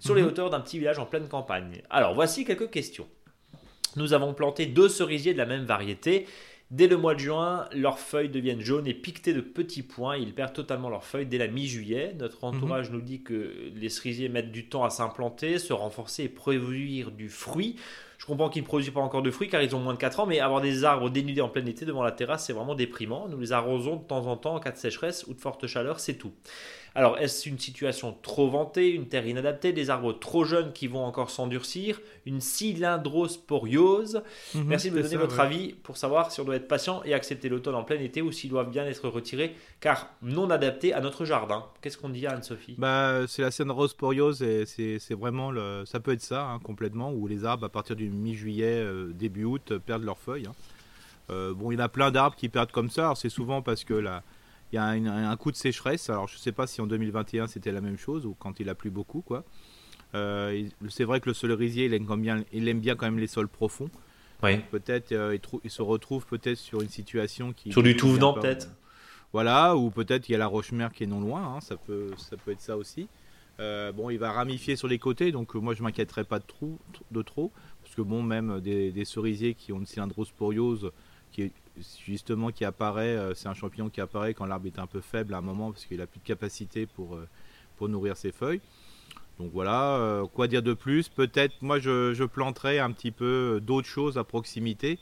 [0.00, 0.28] sur les mhm.
[0.28, 1.82] hauteurs d'un petit village en pleine campagne.
[1.90, 3.06] Alors, voici quelques questions.
[3.96, 6.26] Nous avons planté deux cerisiers de la même variété
[6.72, 10.16] Dès le mois de juin, leurs feuilles deviennent jaunes et piquetées de petits points.
[10.16, 12.14] Ils perdent totalement leurs feuilles dès la mi-juillet.
[12.18, 12.56] Notre mhm.
[12.56, 17.12] entourage nous dit que les cerisiers mettent du temps à s'implanter, se renforcer et produire
[17.12, 17.76] du fruit.
[18.18, 20.20] Je comprends qu'ils ne produisent pas encore de fruits car ils ont moins de 4
[20.20, 23.28] ans, mais avoir des arbres dénudés en plein été devant la terrasse, c'est vraiment déprimant.
[23.28, 26.00] Nous les arrosons de temps en temps en cas de sécheresse ou de forte chaleur,
[26.00, 26.32] c'est tout.
[26.96, 31.04] Alors, est-ce une situation trop vantée, une terre inadaptée, des arbres trop jeunes qui vont
[31.04, 34.22] encore s'endurcir, une cylindrosporiose
[34.54, 37.12] mhm, Merci de me donner votre avis pour savoir si on doit être patient et
[37.12, 41.02] accepter l'automne en plein été ou s'ils doivent bien être retirés car non adaptés à
[41.02, 41.66] notre jardin.
[41.82, 42.76] Qu'est-ce qu'on dit à Anne-Sophie?
[42.78, 45.84] Bah, C'est la cylindrosporiose et c'est vraiment le...
[45.84, 49.44] ça peut être ça hein, complètement, où les arbres à partir du mi-juillet, euh, début
[49.44, 50.46] août, perdent leurs feuilles.
[50.46, 50.54] Hein.
[51.28, 53.12] Euh, bon, il y en a plein d'arbres qui perdent comme ça.
[53.16, 54.22] C'est souvent parce que la,
[54.72, 56.10] il y a un, coup de sécheresse.
[56.10, 58.68] Alors je ne sais pas si en 2021 c'était la même chose ou quand il
[58.68, 59.44] a plu beaucoup quoi.
[60.14, 63.26] Euh, c'est vrai que le cerisier il aime bien, il aime bien quand même les
[63.26, 63.90] sols profonds.
[64.42, 64.58] Oui.
[64.70, 68.68] Peut-être euh, il, se retrouve peut-être sur une situation qui sur du tout peut-être?
[69.32, 71.56] Voilà, ou peut-être il y a la roche-mère qui est non loin.
[71.56, 73.08] Hein, ça peut ça peut être ça aussi.
[73.58, 76.78] Euh, bon, il va ramifier sur les côtés, donc moi je m'inquiéterai pas de trop,
[77.10, 77.50] de trop,
[77.82, 80.90] parce que bon, même des, des cerisiers qui ont une cylindrosporiose,
[81.32, 81.52] qui est
[82.04, 85.34] justement qui apparaît, euh, c'est un champignon qui apparaît quand l'arbre est un peu faible
[85.34, 87.28] à un moment parce qu'il a plus de capacité pour, euh,
[87.76, 88.60] pour nourrir ses feuilles.
[89.38, 91.08] Donc voilà, euh, quoi dire de plus?
[91.08, 94.98] Peut-être, moi je, planterais un petit peu d'autres choses à proximité,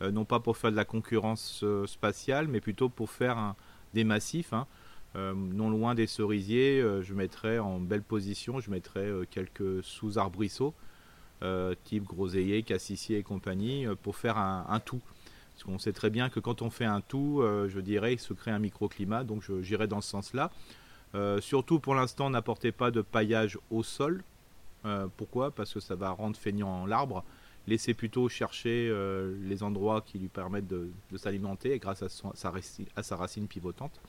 [0.00, 3.54] non pas pour faire de la concurrence spatiale, mais plutôt pour faire
[3.94, 4.52] des massifs.
[4.52, 4.66] Hein.
[5.14, 10.74] non loin des cerisiers, je mettrais en belle position, je mettrais quelques sous-arbrisseaux,
[11.84, 15.00] type groseillier, cassissier et compagnie, pour faire un tout.
[15.58, 18.20] Parce qu'on sait très bien que quand on fait un tout, euh, je dirais, il
[18.20, 20.52] se crée un microclimat, donc j'irai dans ce sens-là.
[21.16, 24.22] Euh, surtout pour l'instant, n'apportez pas de paillage au sol.
[24.84, 25.50] Euh, pourquoi?
[25.50, 27.24] Parce que ça va rendre feignant l'arbre.
[27.66, 28.94] Laissez plutôt chercher
[29.42, 34.00] les endroits qui lui permettent de, s'alimenter grâce à, sa racine, pivotante.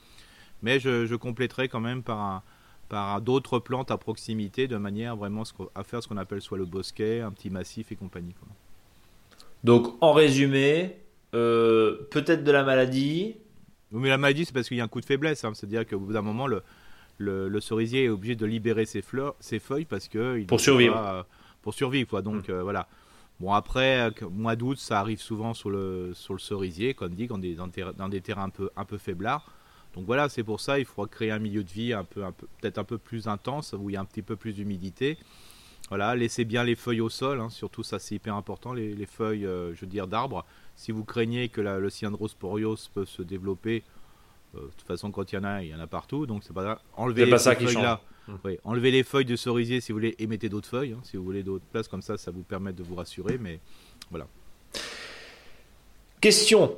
[0.61, 2.43] Mais je, compléterai quand même par,
[2.89, 6.65] par d'autres plantes à proximité de manière vraiment à faire ce qu'on appelle soit le
[6.65, 8.35] bosquet, un petit massif et compagnie.
[9.65, 10.95] Donc en résumé,
[11.33, 13.35] euh, peut-être de la maladie.
[13.91, 15.43] Oui, mais la maladie, c'est parce qu'il y a un coup de faiblesse.
[15.43, 15.53] Hein.
[15.53, 16.61] C'est-à-dire qu'au bout d'un moment, le,
[17.17, 20.43] le, cerisier est obligé de libérer ses, fleurs, ses feuilles parce que.
[20.45, 21.25] pour survivre.
[21.61, 22.21] pour survivre, quoi.
[22.21, 22.51] Donc, mm.
[22.51, 22.87] euh, voilà.
[23.39, 27.37] Bon, après, mois d'août, ça arrive souvent sur le, sur le cerisier, comme dit, dans
[27.37, 29.49] des, dans des terrains un peu, un peu faiblards.
[29.95, 32.31] Donc voilà, c'est pour ça il faudra créer un milieu de vie un peu, un
[32.31, 35.17] peu peut-être un peu plus intense, où il y a un petit peu plus d'humidité.
[35.89, 37.49] Voilà, laissez bien les feuilles au sol, hein.
[37.49, 40.45] surtout ça c'est hyper important, les, les feuilles, euh, je veux dire, d'arbres.
[40.75, 43.83] Si vous craignez que la, le cyanidrosporiose peut se développer,
[44.55, 46.43] euh, de toute façon quand il y en a, il y en a partout, donc
[46.43, 48.01] c'est pas enlever les feuilles là.
[48.27, 48.37] Hum.
[48.63, 51.23] enlevez les feuilles de cerisier si vous voulez, et mettez d'autres feuilles, hein, si vous
[51.23, 53.59] voulez d'autres places comme ça, ça vous permet de vous rassurer, mais
[54.11, 54.27] voilà.
[56.21, 56.77] Question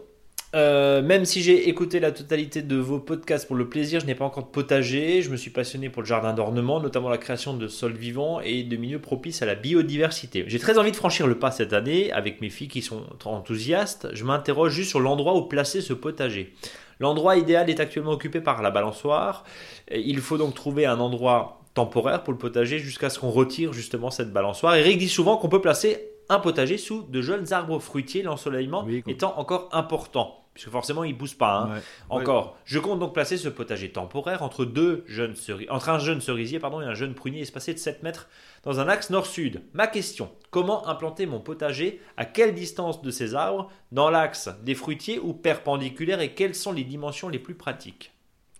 [0.53, 4.15] euh, même si j'ai écouté la totalité de vos podcasts pour le plaisir, je n'ai
[4.15, 5.21] pas encore de potager.
[5.21, 8.63] Je me suis passionné pour le jardin d'ornement, notamment la création de sols vivants et
[8.63, 10.43] de milieux propices à la biodiversité.
[10.47, 14.09] J'ai très envie de franchir le pas cette année avec mes filles qui sont enthousiastes.
[14.13, 16.53] Je m'interroge juste sur l'endroit où placer ce potager.
[16.99, 19.45] L'endroit idéal est actuellement occupé par la balançoire.
[19.91, 24.11] Il faut donc trouver un endroit temporaire pour le potager jusqu'à ce qu'on retire justement
[24.11, 24.75] cette balançoire.
[24.75, 29.39] Eric dit souvent qu'on peut placer un potager sous de jeunes arbres fruitiers, l'ensoleillement étant
[29.39, 31.61] encore important puisque forcément il pousse pas.
[31.61, 31.81] Hein.
[32.09, 32.57] Encore.
[32.65, 35.35] Je compte donc placer ce potager temporaire entre deux jeunes
[35.69, 38.27] entre un jeune cerisier pardon, et un jeune prunier espacé de 7 mètres
[38.63, 39.61] dans un axe nord-sud.
[39.73, 42.01] Ma question comment implanter mon potager?
[42.17, 43.71] À quelle distance de ces arbres?
[43.91, 46.21] Dans l'axe des fruitiers ou perpendiculaire?
[46.21, 48.11] Et quelles sont les dimensions les plus pratiques?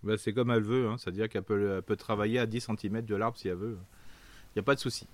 [0.02, 0.96] Bah, C'est comme elle veut, hein.
[0.98, 3.78] c'est-à-dire qu'elle peut, peut, travailler à 10 cm de l'arbre si elle veut.
[4.54, 5.06] Il n'y a pas de souci.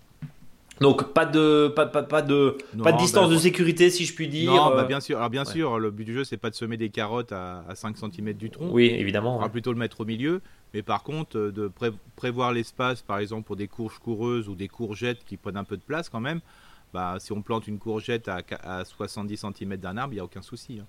[0.81, 4.15] Donc pas de pas, pas, pas de pas de distance bah, de sécurité si je
[4.15, 4.53] puis dire.
[4.53, 5.19] Non, bah, bien sûr.
[5.19, 7.97] Alors bien sûr, le but du jeu c'est pas de semer des carottes à, 5
[7.97, 8.71] cm du tronc.
[8.71, 9.37] Oui, évidemment.
[9.37, 10.41] On va plutôt le mettre au milieu.
[10.75, 11.73] Mais par contre, euh, de
[12.17, 15.77] prévoir l'espace, par exemple pour des courges coureuses ou des courgettes qui prennent un peu
[15.77, 16.41] de place quand même.
[16.93, 20.25] Bah, si on plante une courgette à, à 70 cm d'un arbre, il n'y a
[20.25, 20.81] aucun souci.
[20.81, 20.87] Hein.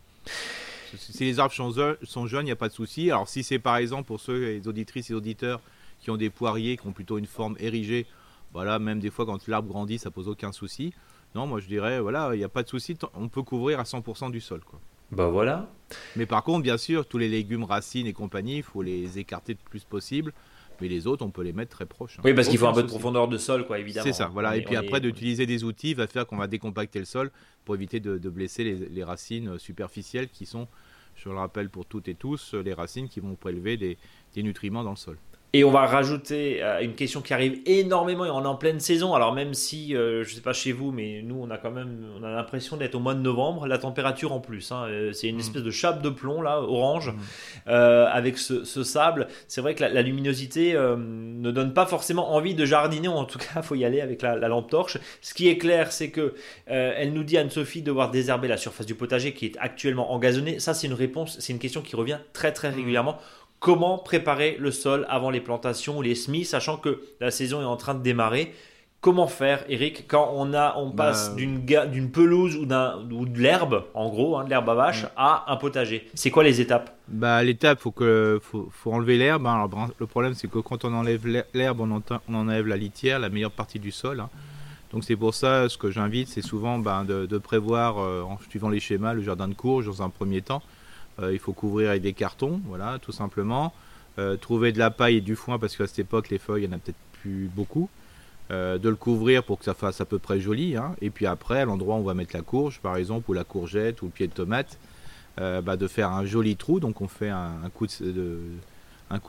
[0.97, 3.11] Si les arbres sont, jeunes, il n'y a pas de souci.
[3.11, 5.61] Alors si c'est par exemple pour ceux, les auditrices et auditeurs
[6.01, 8.05] qui ont des poiriers qui ont plutôt une forme érigée,
[8.53, 10.93] voilà, même des fois quand l'arbre grandit, ça pose aucun souci.
[11.35, 13.83] Non, moi je dirais, voilà, il n'y a pas de souci, on peut couvrir à
[13.83, 14.61] 100% du sol.
[14.65, 14.79] Quoi.
[15.11, 15.69] Bah voilà.
[16.15, 19.53] Mais par contre, bien sûr, tous les légumes, racines et compagnie, il faut les écarter
[19.53, 20.33] le plus possible.
[20.81, 22.19] Mais les autres, on peut les mettre très proches.
[22.19, 22.21] Hein.
[22.23, 24.05] Oui, parce qu'il faut un peu de profondeur de sol, quoi, évidemment.
[24.05, 24.55] C'est ça, voilà.
[24.55, 27.31] et puis après, d'utiliser des outils va faire qu'on va décompacter le sol
[27.65, 30.69] pour éviter de, blesser les, racines superficielles qui sont,
[31.15, 33.97] je le rappelle pour toutes et tous, les racines qui vont prélever des
[34.37, 35.17] nutriments dans le sol.
[35.51, 38.79] Et on va rajouter euh, une question qui arrive énormément et on est en pleine
[38.79, 39.15] saison.
[39.15, 41.71] Alors même si, euh, je ne sais pas chez vous, mais nous on a quand
[41.71, 44.71] même, on a l'impression d'être au mois de novembre, la température en plus.
[44.71, 44.85] Hein.
[44.87, 45.39] Euh, c'est une mm.
[45.39, 47.13] espèce de chape de plomb là, orange,
[47.65, 47.71] mm.
[47.71, 49.27] avec ce, sable.
[49.47, 53.39] C'est vrai que la, luminosité ne donne pas forcément envie de jardiner, ou en tout
[53.39, 54.97] cas, il faut y aller avec la, lampe torche.
[55.21, 56.35] Ce qui est clair, c'est que
[56.67, 60.59] elle nous dit Anne-Sophie devoir désherber la surface du potager qui est actuellement engazonnée.
[60.59, 62.75] Ça, c'est une réponse, c'est une question qui revient très très mm.
[62.75, 63.17] régulièrement
[63.59, 67.65] comment préparer le sol avant les plantations ou les semis, sachant que la saison est
[67.65, 68.53] en train de démarrer.
[69.01, 73.85] Comment faire, Eric, quand on, a, on passe bah, d'une pelouse ou, ou de l'herbe,
[73.93, 76.09] en gros, hein, de l'herbe à vache, à un potager?
[76.15, 76.97] C'est quoi les étapes?
[77.07, 79.47] Bah, L'étape, faut que faut, faut enlever l'herbe.
[79.47, 79.69] Hein.
[79.97, 83.51] le problème, c'est que quand on enlève l'herbe, on, on, enlève la litière, la meilleure
[83.51, 84.19] partie du sol.
[84.19, 84.29] Hein.
[84.91, 88.69] Donc c'est pour ça, ce que j'invite, c'est souvent ben, de, prévoir, euh, en suivant
[88.69, 90.61] les schémas, le jardin de courge dans un premier temps.
[91.21, 93.73] Euh, il faut couvrir avec des cartons, voilà, tout simplement.
[94.17, 96.67] Euh, trouver de la paille et du foin parce qu'à cette époque, les feuilles, il
[96.67, 97.89] n'y en a peut-être plus beaucoup.
[98.51, 100.75] Euh, de le couvrir pour que ça fasse à peu près joli.
[100.75, 100.95] Hein.
[101.01, 103.43] Et puis après, à l'endroit où on va mettre la courge, par exemple, ou la
[103.43, 104.79] courgette, ou le pied de tomate,
[105.37, 106.79] bah, de faire un joli trou.
[106.79, 108.41] Donc on fait un, coup, de,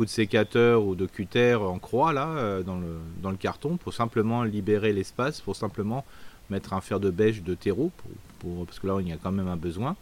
[0.07, 5.55] sécateur ou de cutter en croix là, dans, le, carton, pour simplement libérer l'espace, pour
[5.55, 6.05] simplement
[6.49, 7.93] mettre un fer de bêche de terreau,
[8.67, 9.97] parce que là, il y a quand même un besoin.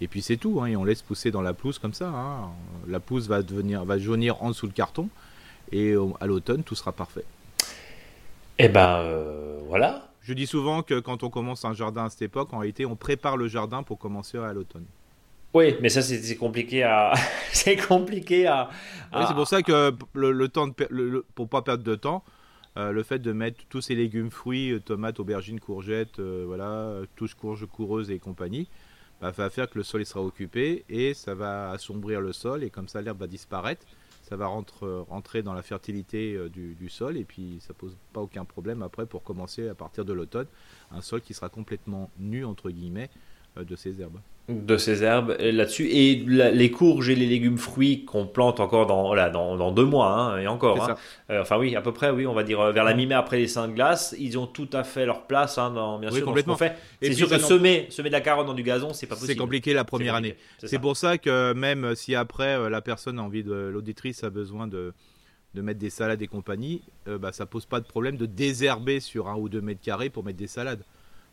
[0.00, 2.08] Et puis c'est tout, hein, et on laisse pousser dans la pelouse comme ça.
[2.08, 2.50] Hein.
[2.88, 5.08] La pelouse va, devenir, va jaunir en dessous le carton,
[5.72, 7.24] et à l'automne, tout sera parfait.
[8.62, 10.08] Eh ben euh, voilà.
[10.20, 12.94] Je dis souvent que quand on commence un jardin à cette époque, en réalité, on
[12.94, 14.84] prépare le jardin pour commencer à l'automne.
[15.54, 17.14] Oui, mais ça c'est compliqué à
[17.52, 18.68] c'est compliqué à.
[19.26, 22.22] c'est pour ça que le, temps de, le, pour pas perdre de temps,
[22.76, 27.34] euh, le fait de mettre tous ces légumes, fruits, euh, tomates, aubergines, courgettes, voilà, touches
[27.34, 28.68] courges coureuses et compagnie,
[29.20, 32.70] bah, va faire que le sol sera occupé et ça va assombrir le sol et
[32.70, 33.86] comme ça l'herbe va disparaître.
[34.22, 38.20] Ça va rentrer dans la fertilité euh, du, du, sol et puis ça pose pas
[38.20, 40.46] aucun problème après pour commencer à partir de l'automne
[40.92, 43.10] un sol qui sera complètement nu entre guillemets
[43.56, 45.88] de ces herbes de ces herbes là-dessus.
[45.88, 50.08] Et les courges et les légumes fruits qu'on plante encore dans, dans, dans, deux mois,
[50.08, 50.90] hein, et encore.
[50.90, 50.96] Hein.
[51.30, 53.38] Euh, enfin oui, à peu près, oui, on va dire euh, vers la mi-mai après
[53.38, 56.24] les seins de glace, ils ont tout à fait leur place, hein, dans, bien sûr,
[56.24, 56.56] complètement.
[56.56, 56.76] fait.
[57.00, 59.32] C'est sûr que semer, semer de la carotte dans du gazon, c'est pas possible.
[59.32, 60.36] C'est compliqué la première année.
[60.58, 64.30] C'est pour ça que même si après euh, la personne a envie de, l'auditrice a
[64.30, 64.92] besoin de
[65.52, 69.26] de mettre des salades et compagnie, bah, ça pose pas de problème de désherber sur
[69.26, 70.84] un ou deux mètres carrés pour mettre des salades.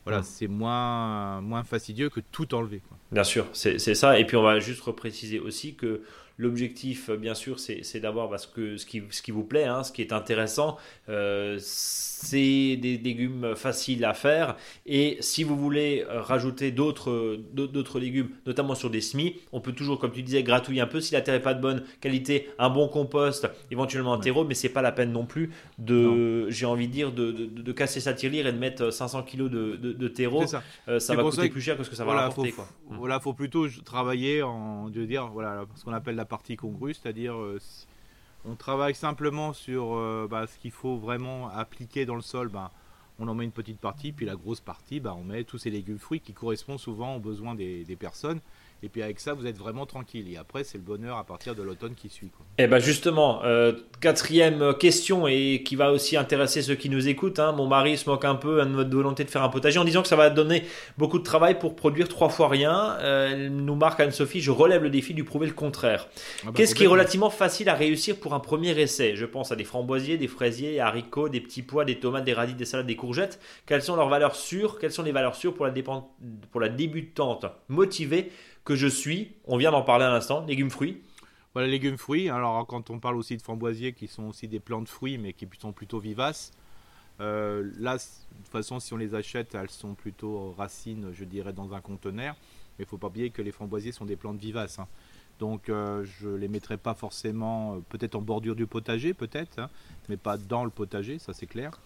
[0.07, 2.81] Voilà, c'est moins, moins fastidieux que tout enlever.
[3.11, 4.19] Bien sûr, c'est ça.
[4.19, 6.01] Et puis on va juste repréciser aussi que
[6.37, 10.01] L'objectif, bien sûr, c'est d'avoir que ce qui, ce qui vous plaît, hein, ce qui
[10.01, 10.77] est intéressant,
[11.09, 14.55] euh, c'est des légumes faciles à faire.
[14.85, 20.11] Et si vous voulez rajouter d'autres légumes, notamment sur des semis, on peut toujours, comme
[20.11, 21.01] tu disais, gratouiller un peu.
[21.01, 24.53] Si la terre n'est pas de bonne qualité, un bon compost, éventuellement un terreau, mais
[24.53, 28.13] c'est pas la peine non plus de, j'ai envie de dire, de, de, casser sa
[28.13, 30.45] tirelire et de mettre 500 kg de, terreau.
[30.47, 32.51] Ça, euh, ça va coûter plus cher que ce que ça va rapporter.
[32.51, 36.93] Faut, Voilà, faut plutôt travailler en, de dire, voilà, ce qu'on appelle la partie congrue,
[36.93, 37.59] c'est-à-dire euh,
[38.45, 42.49] on travaille simplement sur euh, bah, ce qu'il faut vraiment appliquer dans le sol.
[42.49, 42.71] Bah,
[43.19, 45.71] on en met une petite partie, puis la grosse partie, bah, on met tous ces
[45.71, 48.39] légumes fruits qui correspondent souvent aux besoins des, des personnes.
[48.83, 50.31] Et puis avec ça, vous êtes vraiment tranquille.
[50.31, 52.29] Et après, c'est le bonheur à partir de l'automne qui suit.
[52.29, 52.45] Quoi.
[52.59, 57.07] Et eh ben justement, euh, quatrième question et qui va aussi intéresser ceux qui nous
[57.07, 57.39] écoutent.
[57.39, 57.53] Hein.
[57.53, 60.03] Mon mari se moque un peu de notre volonté de faire un potager en disant
[60.03, 60.63] que ça va donner
[60.97, 62.97] beaucoup de travail pour produire trois fois rien.
[62.99, 66.07] Euh, elle nous marque Anne-Sophie, je relève le défi du prouver le contraire.
[66.41, 69.15] Ah bah, Qu'est-ce qui est relativement facile à réussir pour un premier essai?
[69.15, 72.53] Je pense à des framboisiers, des fraisiers, haricots, des petits pois, des tomates, des radis,
[72.53, 73.39] des salades, des courgettes.
[73.65, 74.77] Quelles sont leurs valeurs sûres?
[74.79, 75.73] Quelles sont les valeurs sûres pour la,
[76.51, 78.31] pour la débutante motivée
[78.67, 79.31] que je suis.
[79.45, 81.01] On vient d'en parler à l'instant, légumes fruits.
[81.53, 82.29] Voilà, légumes fruits.
[82.29, 85.47] Alors, quand on parle aussi de framboisiers, qui sont aussi des plantes fruits, mais qui
[85.57, 86.51] sont plutôt vivaces,
[87.17, 91.73] là, de toute façon, si on les achète, elles sont plutôt racines, je dirais, dans
[91.73, 92.35] un conteneur.
[92.77, 94.79] Mais il faut pas oublier que les framboisiers sont des plantes vivaces.
[94.79, 94.87] Hein.
[95.39, 99.69] Donc je les mettrai pas forcément, peut-être en bordure du potager, peut-être, hein,
[100.09, 101.79] mais pas dans le potager, ça c'est clair.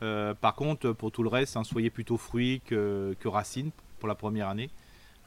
[0.00, 4.14] par contre, pour tout le reste, hein, soyez plutôt fruits que, que racines pour la
[4.14, 4.68] première année.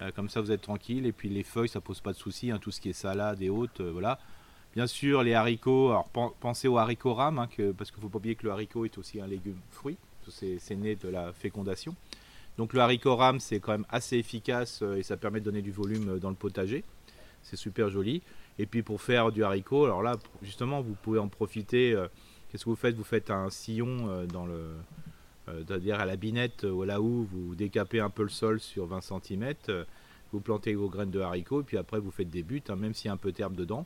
[0.02, 1.06] Euh, comme ça, vous êtes tranquille.
[1.06, 2.52] Et puis les feuilles, ça pose pas de soucis.
[2.52, 4.20] Hein, tout ce qui est salade et autres, euh, voilà.
[4.76, 5.90] Bien sûr, les haricots.
[5.90, 8.84] Alors pensez aux haricots rames, hein, parce qu'il ne faut pas oublier que le haricot
[8.84, 9.98] est aussi un légume fruit.
[10.28, 11.96] C'est né de la fécondation.
[12.58, 15.62] Donc le haricot rame, c'est quand même assez efficace euh, et ça permet de donner
[15.62, 16.84] du volume dans le potager.
[17.42, 18.22] C'est super joli.
[18.60, 21.96] Et puis pour faire du haricot, alors là, justement, vous pouvez en profiter.
[22.50, 22.96] Qu'est-ce que vous faites?
[22.96, 24.72] Vous faites un sillon dans le,
[25.48, 29.02] c'est-à-dire à la binette, euh, là où vous décapez un peu le sol sur 20
[29.02, 29.86] cm, euh,
[30.32, 32.94] vous plantez vos graines de haricots, et puis après vous faites des buts, hein, même
[32.94, 33.86] s'il y a un peu d'herbe dedans.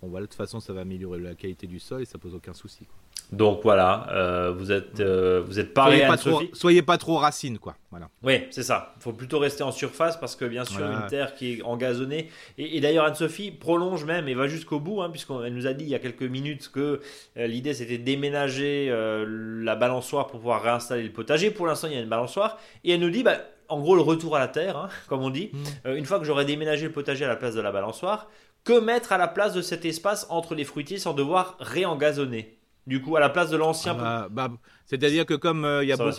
[0.00, 2.34] Bon, voilà, de toute façon, ça va améliorer la qualité du sol et ça pose
[2.34, 2.86] aucun souci.
[3.32, 7.16] Donc voilà, euh, vous êtes euh, vous êtes pareil soyez pas, trop, soyez pas trop
[7.16, 7.76] racine quoi.
[7.90, 8.08] Voilà.
[8.24, 8.94] Oui, c'est ça.
[8.96, 12.28] Il faut plutôt rester en surface parce que bien sûr une terre qui est engazonnée
[12.58, 15.90] et, d'ailleurs Anne-Sophie prolonge même et va jusqu'au bout hein, puisqu'elle nous a dit il
[15.90, 17.00] y a quelques minutes que
[17.36, 18.92] euh, l'idée c'était déménager
[19.26, 21.52] la balançoire pour pouvoir réinstaller le potager.
[21.52, 23.36] Pour l'instant il y a une balançoire et elle nous dit bah,
[23.68, 25.52] en gros le retour à la terre, hein, comme on dit.
[25.84, 25.94] Mm.
[25.94, 28.28] une fois que j'aurai déménagé le potager à la place de la balançoire,
[28.64, 33.00] que mettre à la place de cet espace entre les fruitiers sans devoir réengazonner du
[33.00, 33.96] coup, à la place de l'ancien.
[33.98, 36.10] Ah bah, bah, c'est-à-dire que comme euh, il y a beaucoup,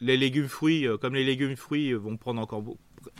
[0.00, 2.62] les, légumes fruits, euh, comme les légumes fruits vont prendre encore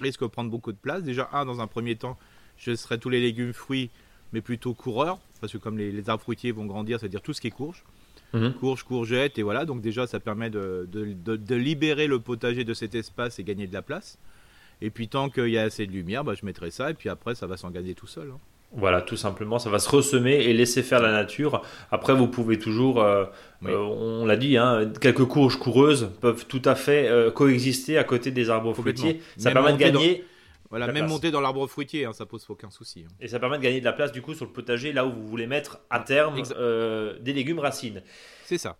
[0.00, 1.02] risquent de prendre beaucoup de place.
[1.02, 2.18] Déjà, un, dans un premier temps,
[2.56, 3.90] je serai tous les légumes fruits,
[4.32, 7.48] mais plutôt coureurs, parce que comme les, arbres fruitiers vont grandir, c'est-à-dire tout ce qui
[7.48, 7.84] est courge.
[8.32, 8.54] Mhm.
[8.54, 9.64] Courge, courgette, et voilà.
[9.64, 13.72] Donc déjà, ça permet de, de, libérer le potager de cet espace et gagner de
[13.72, 14.18] la place.
[14.82, 17.08] Et puis tant qu'il y a assez de lumière, bah, je mettrai ça, et puis
[17.08, 18.30] après, ça va s'engager tout seul.
[18.30, 18.38] Hein.
[18.72, 21.62] Voilà, tout simplement, ça va se ressemer et laisser faire la nature.
[21.90, 23.24] Après, vous pouvez toujours, euh,
[23.66, 28.04] euh, on l'a dit, hein, quelques courges coureuses peuvent tout à fait euh, coexister à
[28.04, 29.22] côté des arbres fruitiers.
[29.36, 30.24] Ça permet de gagner.
[30.70, 33.04] Voilà, même monter dans l'arbre fruitier, hein, ça pose aucun souci.
[33.04, 33.12] Hein.
[33.20, 35.10] Et ça permet de gagner de la place du coup sur le potager, là où
[35.10, 38.02] vous voulez mettre à terme des légumes racines.
[38.44, 38.76] C'est ça.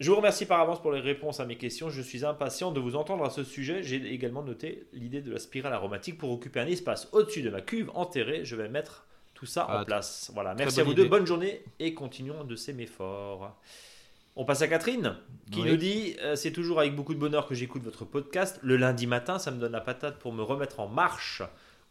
[0.00, 1.90] Je vous remercie par avance pour les réponses à mes questions.
[1.90, 3.82] Je suis impatient de vous entendre à ce sujet.
[3.82, 7.60] J'ai également noté l'idée de la spirale aromatique pour occuper un espace au-dessus de ma
[7.60, 8.44] cuve enterrée.
[8.44, 9.06] Je vais mettre
[9.40, 10.30] tout ça en ah, place.
[10.34, 13.56] Voilà, merci à vous deux, bonne journée et continuons de s'aimer fort.
[14.36, 15.16] On passe à Catherine
[15.50, 18.60] qui nous dit euh, C'est toujours avec beaucoup de bonheur que j'écoute votre podcast.
[18.62, 21.42] Le lundi matin, ça me donne la patate pour me remettre en marche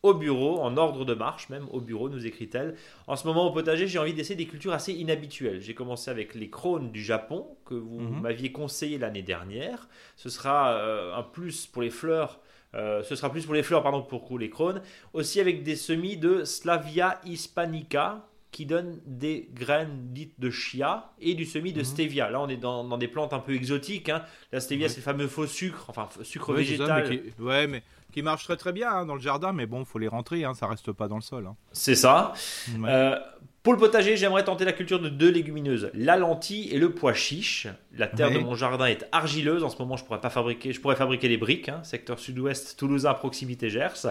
[0.04, 2.76] au bureau, en ordre de marche même au bureau, nous écrit-elle.
[3.08, 5.60] En ce moment au potager, j'ai envie d'essayer des cultures assez inhabituelles.
[5.60, 8.22] J'ai commencé avec les crônes du Japon que vous mhm.
[8.22, 9.90] m'aviez conseillé l'année dernière.
[10.18, 12.40] Ce sera euh, un plus pour les fleurs
[12.76, 14.82] euh, ce sera plus pour les fleurs, pardon, pour les crônes.
[15.14, 21.36] Aussi avec des semis de Slavia hispanica qui donnent des graines dites de chia et
[21.36, 21.86] du semis de mhm.
[21.86, 22.30] stevia.
[22.30, 24.10] Là, on est dans, des plantes un peu exotiques.
[24.10, 24.24] Hein.
[24.52, 27.08] La stevia, c'est le fameux faux sucre, enfin sucre végétal.
[27.08, 29.86] mais qui, ouais, mais qui marche très très bien hein, dans le jardin, mais bon,
[29.86, 31.46] faut les rentrer, hein, ça reste pas dans le sol.
[31.46, 31.56] Hein.
[31.72, 32.34] C'est ça.
[32.86, 33.20] Euh,
[33.62, 37.14] pour le potager, j'aimerais tenter la culture de deux légumineuses, la lentille et le pois
[37.14, 37.68] chiche.
[37.98, 39.66] La terre de mon jardin est argileuse.
[39.66, 41.68] En ce moment, je pourrais pas fabriquer, je pourrais fabriquer des briques.
[41.68, 44.06] Hein, secteur sud-ouest, Toulousain, proximité Gers.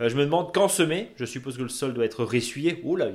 [0.00, 1.12] Euh, je me demande quand semer.
[1.16, 2.80] Je suppose que le sol doit être ressuyé.
[2.84, 3.08] Ouh là,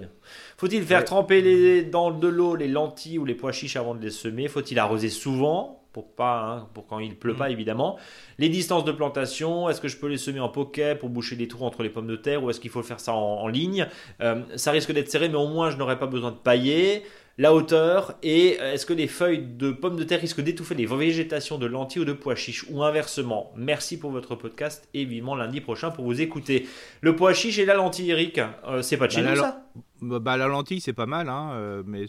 [0.57, 4.01] faut-il faire tremper les, dans de l'eau les lentilles ou les pois chiches avant de
[4.01, 4.47] les semer?
[4.47, 5.84] Faut-il arroser souvent?
[5.95, 7.53] Pour pas, hein, pour quand il pleut pas mm.
[7.53, 7.97] évidemment.
[8.37, 11.47] Les distances de plantation, est-ce que je peux les semer en poquet pour boucher les
[11.47, 13.87] trous entre les pommes de terre ou est-ce qu'il faut faire ça en, ligne?
[14.19, 17.03] Euh, Ça risque d'être serré, mais au moins je n'aurai pas besoin de pailler.
[17.37, 20.85] La hauteur et euh, est-ce que les feuilles de pommes de terre risquent d'étouffer les
[20.85, 22.65] végétations de lentilles ou de pois chiches?
[22.69, 23.53] Ou inversement?
[23.55, 26.67] Merci pour votre podcast et vivement lundi prochain pour vous écouter.
[26.99, 29.65] Le pois chiche et la lentille, Eric, euh, c'est pas de chez bah, nous ça?
[30.01, 32.07] bah, La lentille c'est pas mal, hein, mais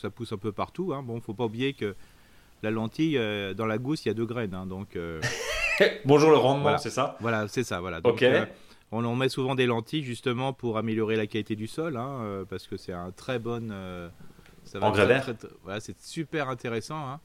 [0.00, 0.92] ça pousse un peu partout.
[0.92, 1.04] Hein.
[1.04, 1.94] Bon, faut pas oublier que
[2.62, 4.54] la lentille, euh, dans la gousse, il y a deux graines.
[4.54, 5.20] Hein, donc, euh,
[6.04, 7.16] Bonjour le rendement, c'est ça?
[7.20, 7.80] Voilà, c'est ça.
[7.80, 8.00] Voilà.
[8.00, 8.44] Donc, euh,
[8.90, 12.66] on, on, met souvent des lentilles justement pour améliorer la qualité du sol, hein, parce
[12.66, 13.68] que c'est un très bon.
[14.64, 15.30] ça va Engrais vert.
[15.62, 17.20] Voilà, c'est super intéressant.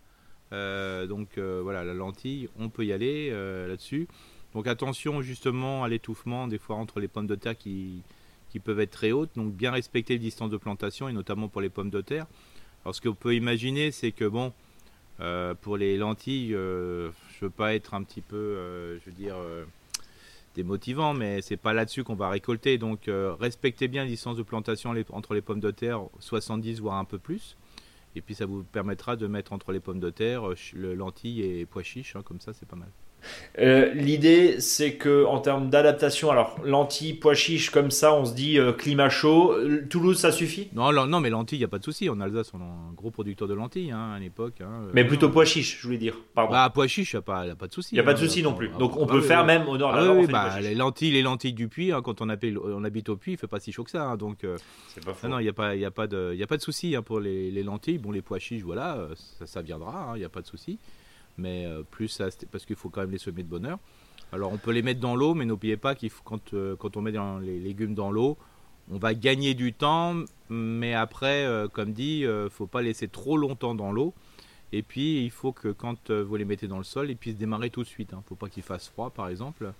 [0.51, 1.05] Hein.
[1.07, 4.07] donc voilà, la lentille, on peut y aller là-dessus.
[4.53, 8.03] Donc attention justement à l'étouffement des fois entre les pommes de terre qui,
[8.51, 9.31] qui peuvent être très hautes.
[9.35, 12.27] Donc bien respecter les distances de plantation et notamment pour les pommes de terre.
[12.85, 14.53] Alors ce qu'on peut imaginer, c'est que bon,
[15.19, 19.35] euh, pour les lentilles, euh, je veux pas être un petit peu, euh, dire,
[20.55, 22.77] démotivant, mais c'est pas là-dessus qu'on va récolter.
[22.77, 27.05] Donc respectez bien la distance de plantation entre les pommes de terre, 70 voire un
[27.05, 27.57] peu plus.
[28.15, 31.65] Et puis ça vous permettra de mettre entre les pommes de terre le lentilles et
[31.65, 32.89] pois chiches, hein, comme ça c'est pas mal.
[33.59, 38.33] Euh, l'idée, c'est que en termes d'adaptation, alors lentilles, pois chiches, comme ça, on se
[38.33, 39.55] dit euh, climat chaud.
[39.89, 40.69] Toulouse, ça suffit?
[40.73, 42.09] Non, non, mais lentilles, il n'y a pas de souci.
[42.09, 44.61] En Alsace, on est un gros producteur de lentilles hein, à l'époque.
[44.61, 44.87] Hein.
[44.93, 46.17] mais plutôt pois chiches, je voulais dire.
[46.33, 46.51] Pardon.
[46.51, 47.89] Bah, pois chiches, il n'y a, pas, pas de souci.
[47.91, 48.21] Il n'y a pas de hein.
[48.21, 48.69] souci non plus.
[48.79, 49.93] Donc on peut faire même au nord.
[49.93, 53.17] Ah, oui, bah, les lentilles, les lentilles du puits, quand on, appelle, on habite au
[53.17, 54.15] puits, il fait pas si chaud que ça.
[54.17, 54.57] donc, euh,
[54.87, 55.27] c'est pas faux.
[55.27, 57.19] Non, il n'y a pas, il a pas de, il a pas de souci pour
[57.19, 57.97] les, les, lentilles.
[57.97, 59.07] Bon, les pois chiches, voilà,
[59.39, 60.13] ça, ça viendra.
[60.15, 60.79] Il n'y a pas de souci
[61.37, 63.79] mais plus ça, parce qu'il faut quand même les semer de bonheur.
[64.33, 67.01] Alors on peut les mettre dans l'eau, mais n'oubliez pas qu'il faut, quand, euh, on
[67.01, 68.35] met les légumes dans l'eau,
[68.89, 70.15] on va gagner du temps,
[70.49, 74.11] mais après, euh, comme dit, ne euh, faut pas laisser trop longtemps dans l'eau.
[74.71, 77.69] Et puis il faut que quand vous les mettez dans le sol, ils puissent démarrer
[77.69, 78.09] tout de suite.
[78.11, 78.23] Il hein.
[78.23, 79.71] ne faut pas qu'il fasse froid, par exemple.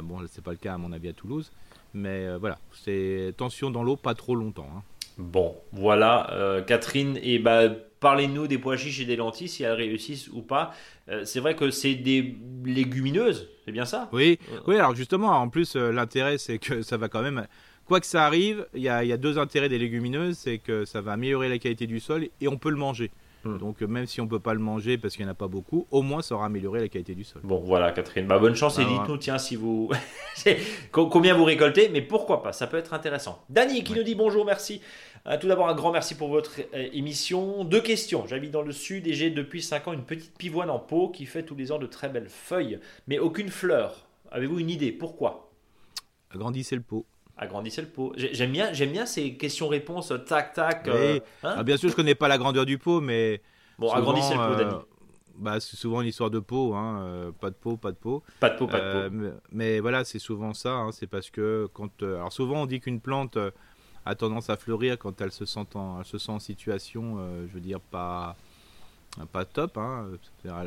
[0.00, 1.50] bon, c'est pas le cas à mon avis à Toulouse,
[1.92, 4.68] mais voilà, c'est tension dans l'eau, pas trop longtemps.
[4.76, 4.82] Hein.
[5.18, 7.68] Bon, voilà, Catherine, et bah
[8.00, 10.74] parlez-nous des pois chiches et des lentilles, si elles réussissent ou pas.
[11.24, 14.08] c'est vrai que c'est des légumineuses, c'est bien ça?
[14.12, 14.76] Oui, oui.
[14.76, 17.46] Alors justement, en plus, euh, l'intérêt, c'est que ça va quand même.
[17.86, 21.12] Quoi que ça arrive, il y, a, deux intérêts des légumineuses, c'est que ça va
[21.12, 23.10] améliorer la qualité du sol et on peut le manger.
[23.44, 23.58] Hmm.
[23.58, 25.48] Donc euh, même si on peut pas le manger parce qu'il n'y en a pas
[25.48, 27.42] beaucoup, au moins ça aura amélioré la qualité du sol.
[27.44, 29.90] Bon voilà Catherine, bah, bonne chance et bah, dites-nous tiens si vous
[30.92, 33.44] combien vous récoltez, mais pourquoi pas, ça peut être intéressant.
[33.48, 34.80] Dany qui nous dit bonjour, merci.
[35.26, 37.64] Euh, tout d'abord, un grand merci pour votre euh, émission.
[37.64, 38.26] Deux questions.
[38.26, 41.26] J'habite dans le sud et j'ai depuis 5 ans une petite pivoine en pot qui
[41.26, 44.06] fait tous les ans de très belles feuilles, mais aucune fleur.
[44.30, 44.90] Avez-vous une idée?
[44.90, 45.52] Pourquoi?
[46.34, 47.06] Agrandissez le pot.
[47.36, 48.12] Agrandissez le pot.
[48.16, 50.86] J'aime bien, j'aime bien ces questions-réponses, tac, tac.
[50.88, 53.40] Euh, hein ah, bien sûr, je connais pas la grandeur du pot, mais.
[53.78, 54.74] Bon, agrandissez le pot, Dani.
[55.36, 58.22] Bah, c'est souvent une histoire de pot, hein, pas de pot, pas de pot.
[58.38, 59.34] Pas de pot, pas de pot.
[59.50, 60.74] Mais, voilà, c'est souvent ça.
[60.74, 63.38] Hein, c'est parce que quand, alors souvent on dit qu'une plante
[64.04, 67.46] a tendance à fleurir quand elle se sent en, elle se sent en situation, euh,
[67.48, 68.36] je veux dire, pas,
[69.32, 69.78] pas top.
[69.78, 70.08] Hein.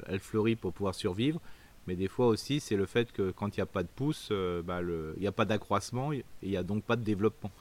[0.08, 1.40] Elle, fleurit pour pouvoir survivre.
[1.88, 4.30] Mais des fois aussi, c'est le fait que quand il n'y a pas de pouce,
[4.32, 7.52] euh, bah, il n'y a pas d'accroissement et il n'y a donc pas de développement.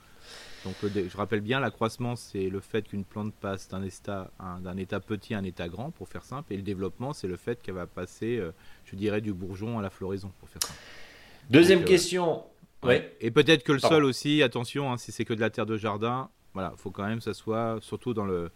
[0.65, 4.99] Donc je rappelle bien, l'accroissement, c'est le fait qu'une plante passe d'un état, d'un état
[4.99, 6.55] petit à un état grand, pour faire simple.
[6.55, 8.53] Et le développement, c'est le fait qu'elle va passer, euh,
[8.87, 10.81] je dirais, du bourgeon à la floraison, pour faire simple.
[11.51, 12.45] Deuxième question.
[13.21, 15.77] Et peut-être que le sol aussi, attention, hein, si c'est que de la terre de
[15.77, 18.51] jardin, voilà, faut quand même que ça soit, surtout dans le,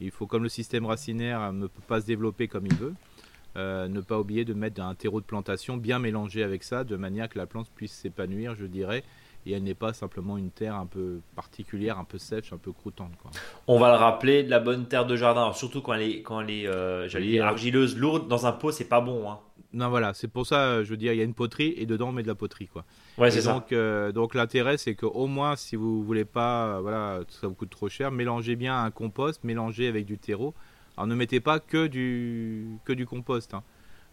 [0.00, 2.94] il faut comme le système racinaire ne peut pas se développer comme il veut,
[3.56, 6.96] euh, ne pas oublier de mettre un terreau de plantation bien mélangé avec ça, de
[6.96, 9.04] manière que la plante puisse s'épanouir, je dirais,
[9.46, 12.72] et elle n'est pas simplement une terre un peu particulière, un peu sèche, un peu
[12.72, 13.12] croûtante.
[13.66, 16.40] On va le rappeler, de la bonne terre de jardin, surtout quand elle est, quand
[16.40, 19.30] elle est euh, argileuse, lourde, dans un pot, c'est pas bon.
[19.30, 19.38] Hein.
[19.74, 22.10] Non, voilà, c'est pour ça, je veux dire, il y a une poterie et dedans
[22.10, 22.84] on met de la poterie, quoi.
[23.18, 27.20] Ouais, c'est donc, euh, donc l'intérêt, c'est qu'au moins, si vous voulez pas, euh, voilà,
[27.28, 30.54] ça vous coûte trop cher, mélangez bien un compost, mélangez avec du terreau.
[30.96, 33.62] Alors ne mettez pas que du, que du compost hein,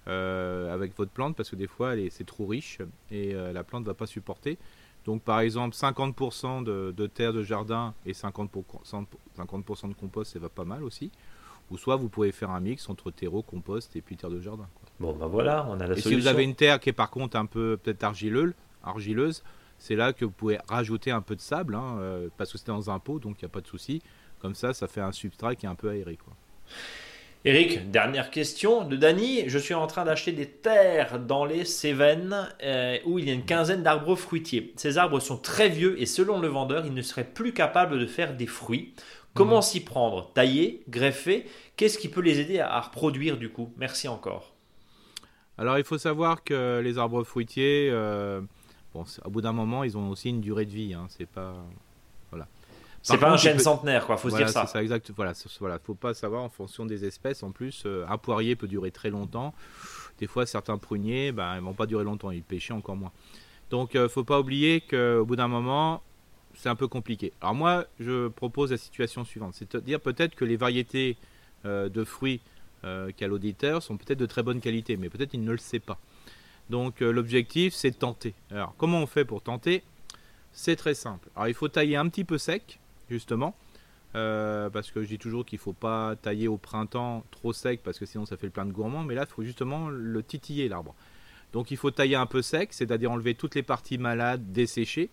[0.08, 2.80] euh, avec votre plante parce que des fois, c'est trop riche
[3.12, 4.58] et la plante va pas supporter.
[5.06, 10.40] Donc par exemple, 50% de, de, terre de jardin et 50%, 50 de compost, ça
[10.40, 11.12] va pas mal aussi.
[11.72, 14.68] Ou soit vous pouvez faire un mix entre terreau, compost et puis terre de jardin.
[15.00, 16.10] Bon, ben voilà, on a la et solution.
[16.10, 19.42] si vous avez une terre qui est par contre un peu peut-être argileuse, argileuse
[19.82, 22.68] c'est là que vous pouvez rajouter un peu de sable, hein, euh, parce que c'est
[22.68, 24.00] dans un pot, donc il n'y a pas de souci.
[24.40, 26.18] Comme ça, ça fait un substrat qui est un peu aéré.
[26.18, 26.34] Quoi.
[27.44, 29.50] Eric, dernière question de Dany.
[29.50, 33.34] Je suis en train d'acheter des terres dans les Cévennes euh, où il y a
[33.34, 34.74] une quinzaine d'arbres fruitiers.
[34.76, 38.06] Ces arbres sont très vieux et selon le vendeur, ils ne seraient plus capables de
[38.06, 38.94] faire des fruits.
[39.34, 39.62] Comment mhm.
[39.64, 40.32] s'y prendre?
[40.34, 41.48] Tailler Greffer?
[41.78, 43.74] Qu'est-ce qui peut les aider à, reproduire du coup?
[43.76, 44.54] Merci encore.
[45.58, 48.42] Alors il faut savoir que les arbres fruitiers, euh,
[48.94, 50.94] bon, au bout d'un moment, ils ont aussi une durée de vie.
[50.94, 51.56] Hein, c'est pas.
[53.02, 54.18] C'est pas un chêne centenaire, quoi.
[54.18, 54.68] Faut se dire ça.
[54.68, 55.12] ça exact.
[55.16, 55.80] Voilà, voilà.
[55.80, 57.44] Faut pas savoir en fonction des espèces.
[57.44, 59.54] En plus, euh, un poirier peut durer très longtemps.
[60.20, 62.32] Des fois, certains pruniers, ben, ils vont pas durer longtemps.
[62.32, 63.12] Ils pêchent encore moins.
[63.72, 66.04] Donc, euh, faut pas oublier qu'au bout d'un moment,
[66.56, 67.34] c'est un peu compliqué.
[67.42, 71.18] Alors moi, je propose la situation suivante, c'est-à-dire peut-être que les variétés
[71.66, 72.42] euh, de fruits
[72.84, 75.80] euh, qu'a l'auditeur sont peut-être de très bonne qualité, mais peut-être il ne le sait
[75.80, 76.00] pas.
[76.70, 78.34] Donc euh, l'objectif, c'est de tenter.
[78.50, 79.84] Alors comment on fait pour tenter?
[80.52, 81.30] C'est très simple.
[81.36, 82.80] Alors il faut tailler un petit peu sec,
[83.12, 83.56] justement,
[84.14, 88.00] parce que je dis toujours qu'il ne faut pas tailler au printemps trop sec, parce
[88.00, 90.68] que sinon ça fait le plein de gourmands, mais là, il faut justement le titiller,
[90.68, 90.96] l'arbre.
[91.54, 95.10] Donc il faut tailler un peu sec, c'est-à-dire enlever toutes les parties malades, dessécher,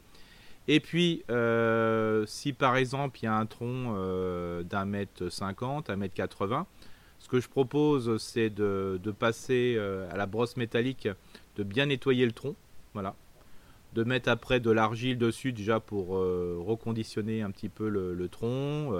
[0.70, 5.88] et puis, euh, si par exemple il y a un tronc euh, d'un mètre cinquante,
[5.88, 6.66] un mètre quatre-vingts,
[7.18, 11.09] ce que je propose c'est de, passer euh, à la brosse métallique,
[11.57, 12.55] de bien nettoyer le tronc,
[12.92, 13.14] voilà,
[13.95, 18.93] de mettre après de l'argile dessus déjà pour reconditionner un petit peu le, tronc,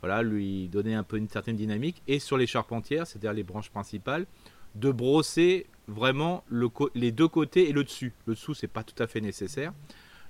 [0.00, 3.70] voilà, lui donner un peu une certaine dynamique, et sur les charpentières, c'est-à-dire les branches
[3.70, 4.26] principales,
[4.74, 8.12] de brosser vraiment le les deux côtés et le dessus.
[8.26, 9.72] Le dessous, c'est pas tout à fait nécessaire.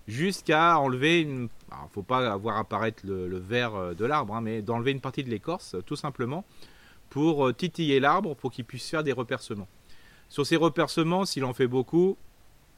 [0.06, 1.48] Jusqu'à enlever une.
[1.70, 5.24] Alors, faut pas avoir apparaître le, vert euh, de l'arbre, hein, mais d'enlever une partie
[5.24, 6.44] de l'écorce, tout simplement,
[7.08, 9.68] pour euh, titiller l'arbre pour qu'il puisse faire des repercements.
[10.28, 12.18] Sur ces repercements, s'il en fait beaucoup,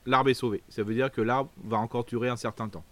[0.06, 0.62] l'arbre est sauvé.
[0.68, 2.84] Ça veut dire que l'arbre va encore durer un certain temps.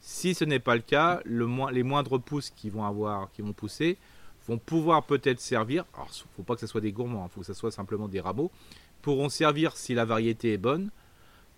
[0.00, 3.98] Si ce n'est pas le cas, les moindres pousses qui vont avoir, qui vont pousser,
[4.46, 5.84] vont pouvoir peut-être servir.
[5.94, 7.54] Alors, il ne faut pas que ce soit des gourmands, il hein, faut que ce
[7.54, 8.50] soit simplement des rameaux.
[9.02, 10.90] Pourront servir si la variété est bonne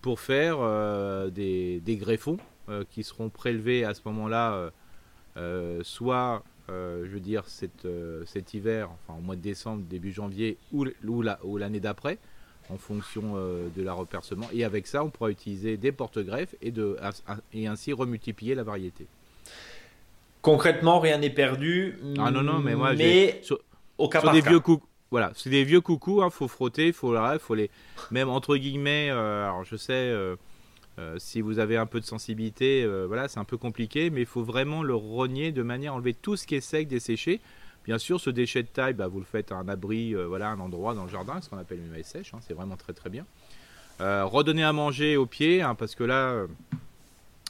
[0.01, 2.39] pour faire euh, des, greffons
[2.69, 4.71] euh, qui seront prélevés à ce moment-là,
[5.37, 11.57] euh, soit, je veux dire, cet, hiver, enfin au mois de décembre, début janvier, ou
[11.59, 12.19] l'année d'après
[12.73, 14.47] en fonction de la repercement.
[14.53, 16.97] Et avec ça, on pourra utiliser des porte-greffes et, de,
[17.53, 19.07] et ainsi remultiplier la variété.
[20.43, 21.99] Concrètement, rien n'est perdu.
[22.18, 23.59] Ah non, non, mais moi, mais sur,
[23.99, 24.87] au cas des vieux coucous.
[25.11, 27.68] Voilà, c'est des vieux coucous, hein, faut frotter, faut, faut les.
[28.12, 30.37] Même entre guillemets, euh, alors je sais, euh,
[31.01, 34.27] euh, si vous avez un peu de sensibilité, voilà, c'est un peu compliqué, mais il
[34.27, 37.41] faut vraiment le rogner de manière à enlever tout ce qui est sec, desséché.
[37.85, 40.61] Bien sûr, ce déchet de taille, bah, vous le faites à un abri, voilà, un
[40.61, 43.11] endroit dans le jardin, ce qu'on appelle une maille sèche, hein, c'est vraiment très très
[43.11, 43.24] bien.
[43.99, 46.47] redonner à manger au pied, hein, parce que là,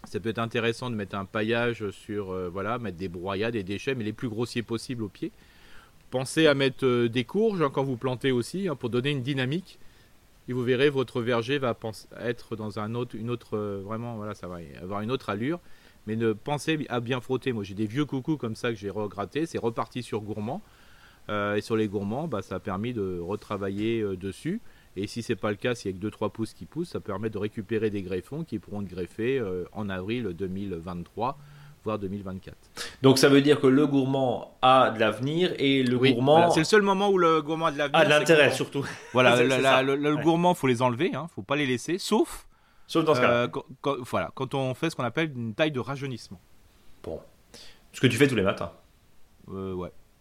[0.04, 3.62] ça peut être intéressant de mettre un paillage sur, euh, voilà, mettre des broyats, des
[3.62, 5.30] déchets, mais les plus grossiers possibles au pied.
[6.10, 9.78] Pensez à mettre euh, des courges hein, quand vous plantez aussi, pour donner une dynamique.
[10.48, 11.76] Et vous verrez, votre verger va
[12.20, 15.60] être dans un autre, une autre, euh, vraiment, voilà, ça va avoir une autre allure.
[16.10, 17.52] Mais ne pensez à bien frotter.
[17.52, 19.46] Moi, j'ai des vieux coucous comme ça que j'ai regratté.
[19.46, 20.60] C'est reparti sur gourmand.
[21.28, 24.60] et sur les gourmands, bah, ça a permis de retravailler dessus.
[24.96, 27.00] Et si c'est pas le cas, s'il y a que 2-3 pouces qui poussent, ça
[27.00, 31.38] permet de récupérer des greffons qui pourront être greffés euh, en avril 2023
[31.82, 32.54] voire 2024.
[33.00, 36.50] Donc ça veut dire que le gourmand a de l'avenir et le gourmand.
[36.50, 38.00] c'est le seul moment où le gourmand a de l'avenir.
[38.00, 38.84] A de l'intérêt surtout.
[39.14, 39.42] Voilà,
[39.82, 42.46] le, gourmand, faut les enlever, hein, faut pas les laisser, sauf.
[42.90, 43.30] Sauf dans ce cas.
[43.30, 46.40] Euh, voilà, quand on fait ce qu'on appelle une taille de rajeunissement.
[47.04, 47.20] Bon.
[47.92, 48.72] Ce que tu fais tous les matins.
[49.48, 49.92] Euh, ouais.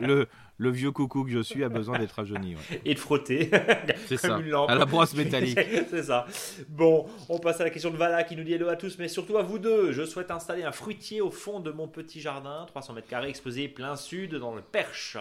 [0.00, 0.28] le,
[0.58, 2.56] le vieux coucou que je suis a besoin d'être rajeuni.
[2.84, 3.48] Et de frotter.
[4.06, 4.38] C'est ça.
[4.68, 5.58] À la brosse métallique.
[5.90, 6.26] C'est ça.
[6.68, 9.06] Bon, on passe à la question de Vala qui nous dit hello à tous, mais
[9.06, 9.92] surtout à vous deux.
[9.92, 13.68] Je souhaite installer un fruitier au fond de mon petit jardin, 300 mètres carrés exposé
[13.68, 15.16] plein sud dans le Perche.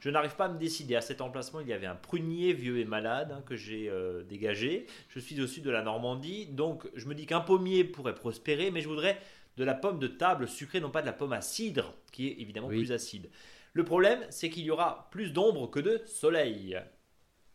[0.00, 0.96] Je n'arrive pas à me décider.
[0.96, 4.24] À cet emplacement, il y avait un prunier vieux et malade hein, que j'ai euh,
[4.24, 4.86] dégagé.
[5.08, 8.72] Je suis au sud de la Normandie, donc je me dis qu'un pommier pourrait prospérer,
[8.72, 9.20] mais je voudrais
[9.56, 12.40] de la pomme de table sucrée, non pas de la pomme à cidre, qui est
[12.40, 13.28] évidemment plus acide.
[13.72, 16.80] Le problème, c'est qu'il y aura plus d'ombre que de soleil.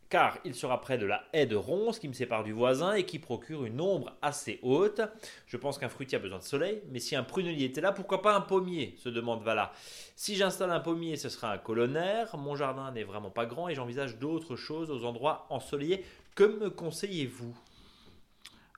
[0.07, 3.05] Car il sera près de la haie de ronces qui me sépare du voisin et
[3.05, 5.01] qui procure une ombre assez haute.
[5.47, 8.21] Je pense qu'un fruitier a besoin de soleil, mais si un prunelier était là, pourquoi
[8.21, 9.73] pas un pommier se demande Vala.
[10.15, 12.37] Si j'installe un pommier, ce sera un colonnaire.
[12.37, 16.05] Mon jardin n'est vraiment pas grand et j'envisage d'autres choses aux endroits ensoleillés.
[16.35, 17.57] Que me conseillez-vous?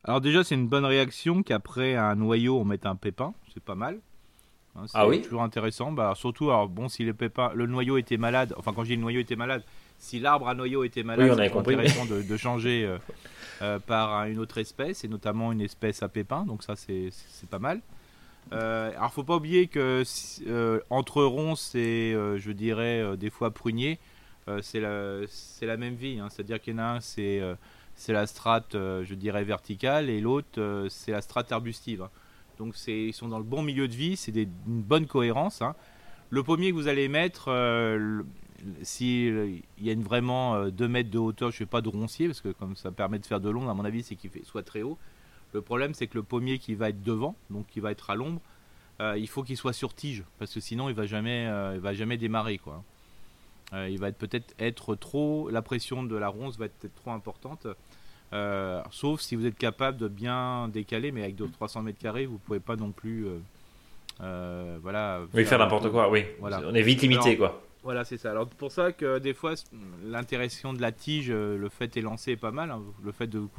[0.05, 3.33] Alors déjà, c'est une bonne réaction qu'après un noyau, on mette un pépin.
[3.53, 3.99] C'est pas mal.
[4.77, 5.91] Hein, ah oui toujours intéressant.
[5.91, 8.95] Bah, surtout, alors, bon, si le, pépin, le noyau était malade, enfin, quand je dis
[8.95, 9.63] le noyau était malade,
[9.97, 12.97] si l'arbre à noyau était malade, c'est intéressant de, changer euh,
[13.61, 17.11] euh, par une autre espèce, et notamment une espèce à pépins, donc ça, c'est
[17.49, 17.81] pas mal.
[18.53, 20.03] Euh, alors, faut pas oublier que
[20.47, 23.99] euh, entre ronces et, je dirais, des fois pruniers,
[24.61, 25.21] c'est la,
[25.61, 26.19] la même vie.
[26.19, 26.27] Hein.
[26.29, 27.41] C'est-à-dire qu'il y en a un, c'est
[27.99, 32.03] c'est la strate, je dirais, verticale, et l'autre, c'est la strate arbustive.
[32.03, 32.09] Hein.
[32.57, 35.61] Donc ils sont dans le bon milieu de vie, c'est une bonne cohérence.
[35.61, 35.75] Hein.
[36.29, 38.21] Le pommier que vous allez mettre, euh,
[38.81, 41.81] s'il euh, y a une vraiment 2 euh, mètres de hauteur, je ne fais pas
[41.81, 44.15] de roncier, parce que comme ça permet de faire de l'ombre, à mon avis, c'est
[44.15, 44.97] qu'il soit très haut.
[45.53, 48.15] Le problème, c'est que le pommier qui va être devant, donc qui va être à
[48.15, 48.41] l'ombre,
[48.99, 51.47] il faut qu'il soit sur tige, parce que sinon il va jamais,
[51.77, 52.59] va jamais démarrer
[53.73, 57.67] il va peut-être être trop, la pression de la ronce va être trop importante.
[58.33, 62.25] Euh, sauf si vous êtes capable de bien décaler, mais avec de 300 mètres carrés,
[62.25, 63.25] vous pouvez pas non plus.
[63.25, 63.37] Euh,
[64.21, 65.21] euh, voilà.
[65.33, 66.25] Oui, faire n'importe quoi, oui.
[66.39, 66.61] Voilà.
[66.65, 67.61] On est vite limité, quoi.
[67.83, 68.31] Voilà, c'est ça.
[68.31, 69.53] Alors, pour ça que des fois,
[70.03, 72.71] l'interaction de la tige, le fait est lancé pas mal.
[72.71, 72.81] Hein.
[73.03, 73.49] Le fait de vous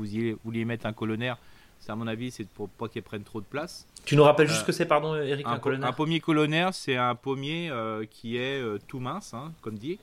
[0.44, 1.38] vouliez mettre un colonnaire,
[1.80, 3.86] c'est à mon avis, c'est pour pas qu'il prenne trop de place.
[4.04, 6.96] Tu nous rappelles juste ce que c'est, pardon, Eric, un, colonnaire Un pommier colonnaire, c'est
[6.96, 7.72] un pommier
[8.10, 9.98] qui est tout mince, hein, comme dit.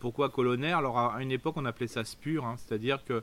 [0.00, 0.78] pourquoi colonnaire?
[0.78, 2.54] Alors, à une époque, on appelait ça spur, hein.
[2.56, 3.22] c'est-à-dire que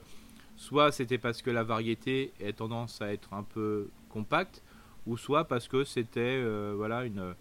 [0.59, 4.61] Soit c'était parce que la variété a tendance à être un peu compacte,
[5.07, 7.33] ou soit parce que c'était euh, voilà une,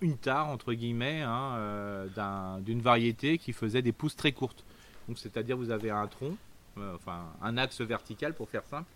[0.00, 4.64] une tare entre guillemets hein, euh, d'une variété qui faisait des pousses très courtes.
[5.06, 6.36] Donc c'est-à-dire vous avez un tronc,
[6.78, 8.90] euh, enfin un axe vertical pour faire simple,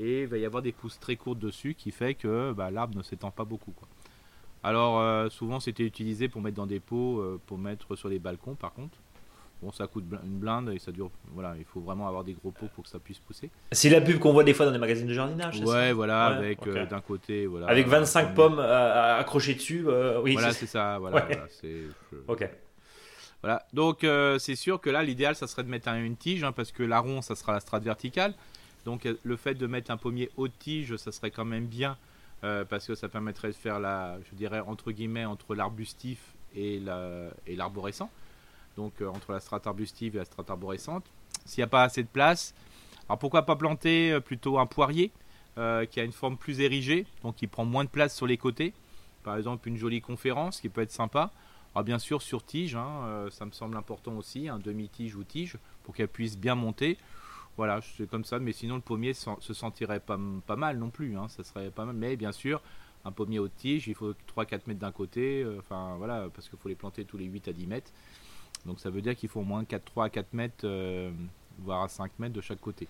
[0.00, 2.96] et il va y avoir des pousses très courtes dessus qui fait que bah, l'arbre
[2.96, 3.72] ne s'étend pas beaucoup.
[4.64, 8.72] Alors souvent c'était utilisé pour mettre dans des pots, pour mettre sur les balcons par
[8.72, 8.98] contre.
[9.60, 11.10] Bon, ça coûte une blinde et ça dure.
[11.32, 13.50] Voilà, il faut vraiment avoir des gros pots pour que ça puisse pousser.
[13.72, 15.60] C'est la pub qu'on voit des fois dans les magazines de jardinage.
[15.60, 17.66] Ouais, voilà, avec d'un côté, voilà.
[17.66, 19.84] Avec 25 pommes accrochées dessus.
[20.22, 20.98] oui, voilà, c'est ça.
[20.98, 21.26] Voilà,
[22.28, 22.48] ok.
[23.42, 24.06] Voilà, donc
[24.38, 27.20] c'est sûr que là, l'idéal, ça serait de mettre une tige, hein, parce que l'aron,
[27.22, 28.34] ça sera la strate verticale.
[28.84, 31.98] Donc le fait de mettre un pommier haute tige, ça serait quand même bien
[32.44, 36.18] euh, parce que ça permettrait de faire la, je dirais entre guillemets, entre l'arbustif
[36.54, 36.80] et
[37.46, 38.10] l'arborescent.
[38.78, 41.04] Donc euh, entre la strate arbustive et la strate arborescente.
[41.44, 42.54] S'il n'y a pas assez de place,
[43.08, 45.12] alors pourquoi pas planter euh, plutôt un poirier
[45.90, 48.72] qui a une forme plus érigée, donc qui prend moins de place sur les côtés.
[49.24, 51.32] Par exemple une jolie conférence qui peut être sympa.
[51.74, 55.58] Alors bien sûr sur tige, hein, ça me semble important aussi, un demi-tige ou tige,
[55.82, 56.96] pour qu'elle puisse bien monter.
[57.56, 61.26] Voilà, c'est comme ça, mais sinon le pommier se sentirait pas, mal non plus, hein,
[61.26, 61.96] ça serait pas mal.
[61.96, 62.62] Mais bien sûr,
[63.04, 66.56] un pommier haute tige, il faut 3-4 mètres d'un côté, euh, enfin voilà, parce qu'il
[66.56, 67.90] faut les planter tous les 8 à 10 mètres.
[68.66, 71.10] Donc ça veut dire qu'il faut au moins 4, 3 à 4 mètres, euh,
[71.58, 72.88] voire à 5 mètres de chaque côté.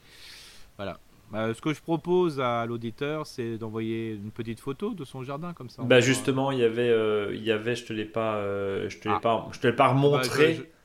[0.76, 0.98] Voilà.
[1.30, 5.52] Bah, ce que je propose à l'auditeur, c'est d'envoyer une petite photo de son jardin
[5.52, 5.82] comme ça.
[5.82, 8.40] Bah justement, il y avait, euh, il y avait, je te l'ai pas,
[8.88, 9.20] je te l'ai ah.
[9.20, 10.54] pas, je te l'ai pas remontré.
[10.54, 10.77] Bah, je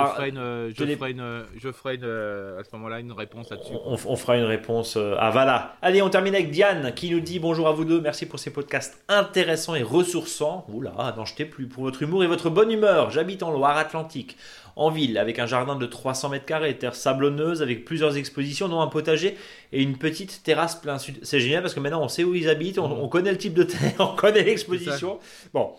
[0.00, 3.74] ferai une, je ferai une, je ferai une, à ce moment-là une réponse là-dessus.
[3.84, 5.76] On, fera une réponse euh, à voilà.
[5.82, 8.00] Allez, on termine avec Diane qui nous dit bonjour à vous deux.
[8.00, 10.66] Merci pour ces podcasts intéressants et ressourçants.
[10.72, 13.10] Oula, n'en jetez plus pour votre humour et votre bonne humeur.
[13.10, 14.36] J'habite en Loire-Atlantique,
[14.76, 18.80] en ville, avec un jardin de 300 mètres carrés, terre sablonneuse, avec plusieurs expositions, dont
[18.80, 19.36] un potager
[19.72, 21.18] et une petite terrasse plein sud.
[21.22, 23.00] C'est génial parce que maintenant on sait où ils habitent, on, mmh.
[23.00, 25.18] on connaît le type de terre, on connaît l'exposition.
[25.52, 25.74] Bon.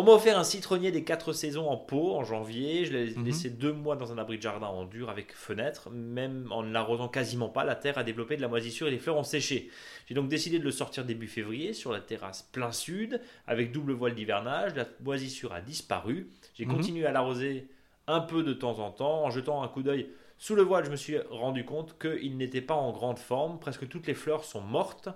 [0.00, 2.84] On m'a offert un citronnier des quatre saisons en pot en janvier.
[2.84, 3.24] Je l'ai mhm.
[3.24, 5.90] laissé deux mois dans un abri de jardin en dur avec fenêtre.
[5.90, 9.00] Même en ne l'arrosant quasiment pas, la terre a développé de la moisissure et les
[9.00, 9.70] fleurs ont séché.
[10.06, 13.90] J'ai donc décidé de le sortir début février sur la terrasse plein sud avec double
[13.90, 14.76] voile d'hivernage.
[14.76, 16.30] La moisissure a disparu.
[16.54, 16.76] J'ai mhm.
[16.76, 17.66] continué à l'arroser
[18.06, 20.08] un peu de temps en temps en jetant un coup d'œil
[20.40, 23.58] sous le voile, je me suis rendu compte qu'il n'était pas en grande forme.
[23.58, 25.08] Presque toutes les fleurs sont mortes.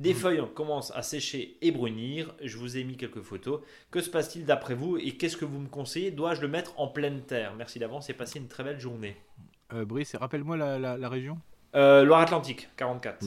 [0.00, 0.16] Des mm.
[0.16, 2.34] feuilles commencent à sécher et brunir.
[2.42, 3.60] Je vous ai mis quelques photos.
[3.90, 6.10] Que se passe-t-il d'après vous et qu'est-ce que vous me conseillez?
[6.10, 7.52] Dois-je le mettre en pleine terre?
[7.54, 9.14] Merci d'avance et passez une très belle journée.
[9.74, 11.38] Euh, Brice, rappelle-moi la, région
[11.76, 13.26] euh, Loire-Atlantique, 44.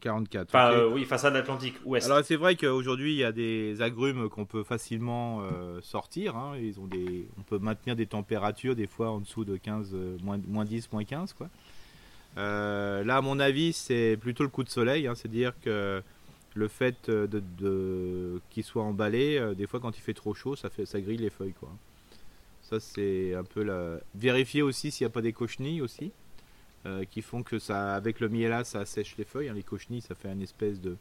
[0.00, 0.48] 44.
[0.48, 2.06] Enfin, euh, oui, façade atlantique, ouest.
[2.06, 5.42] Alors c'est vrai qu'aujourd'hui il y a des agrumes qu'on peut facilement
[5.80, 6.36] sortir.
[6.36, 6.56] Hein.
[6.56, 10.38] Ils ont des, on peut maintenir des températures des fois en dessous de 15, moins,
[10.46, 11.48] moins 10, moins 15 quoi.
[12.38, 15.06] Euh, là, à mon avis, c'est plutôt le coup de soleil.
[15.06, 16.02] Hein, C'est-à-dire que
[16.54, 20.68] le fait de qu'il soit emballé, euh, des fois quand il fait trop chaud, ça,
[21.00, 21.54] grille les feuilles.
[21.58, 21.70] Quoi.
[22.62, 23.98] Ça, c'est un peu la.
[24.14, 26.12] Vérifier aussi s'il n'y a pas des cochenilles aussi.
[26.84, 29.48] Euh, qui font que ça, avec le miel ça sèche les feuilles.
[29.48, 29.54] Hein.
[29.54, 30.96] Les cochenilles, ça fait une espèce de,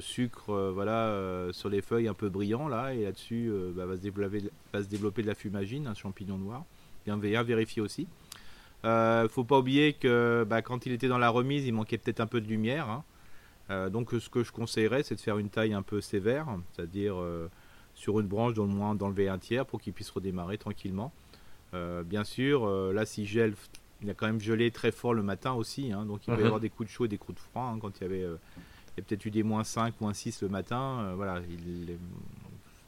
[0.00, 2.92] sucre voilà, sur les feuilles un peu brillant là.
[2.92, 6.64] Et là-dessus, bah, va, se développer, de la fumagine, un champignon noir.
[7.04, 8.08] Bien vérifier aussi.
[8.84, 12.20] Euh, faut pas oublier que bah, quand il était dans la remise, il manquait peut-être
[12.20, 12.88] un peu de lumière.
[12.88, 13.04] Hein.
[13.70, 17.16] Euh, donc ce que je conseillerais, c'est de faire une taille un peu sévère, c'est-à-dire
[17.16, 17.48] euh,
[17.94, 21.12] sur une branche dans le moins d'enlever un tiers pour qu'il puisse redémarrer tranquillement.
[21.72, 23.54] bien sûr, là si gèle,
[24.02, 26.04] il a quand même gelé très fort le matin aussi, hein.
[26.04, 26.46] donc il peut y mhm.
[26.46, 27.62] avoir des coups de chaud et des coups de froid.
[27.62, 30.42] Hein, quand il y avait, il y a peut-être eu des moins 5, moins 6
[30.42, 31.40] le matin, voilà.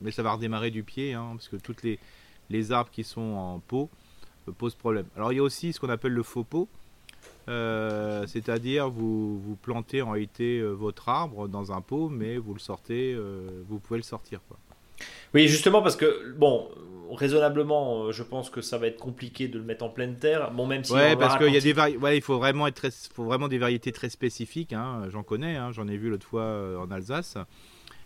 [0.00, 2.00] mais ça va redémarrer du pied, parce que toutes les,
[2.50, 3.88] les arbres qui sont en pot,
[4.50, 5.06] pose problème.
[5.16, 6.68] Alors il y a aussi ce qu'on appelle le faux pot,
[7.48, 12.54] euh, c'est-à-dire vous, vous plantez en réalité euh, votre arbre dans un pot, mais vous
[12.54, 14.40] le sortez, euh, vous pouvez le sortir.
[14.48, 14.56] Quoi.
[15.34, 16.68] Oui, justement parce que, bon,
[17.10, 20.52] raisonnablement, je pense que ça va être compliqué de le mettre en pleine terre.
[20.52, 20.92] Bon, même si.
[20.92, 21.96] Ouais, parce qu'il y a des vari...
[21.96, 22.90] ouais, il faut vraiment être très...
[22.90, 24.72] faut vraiment des variétés très spécifiques.
[24.72, 25.08] Hein.
[25.10, 25.72] J'en connais, hein.
[25.72, 27.36] j'en ai vu l'autre fois en Alsace.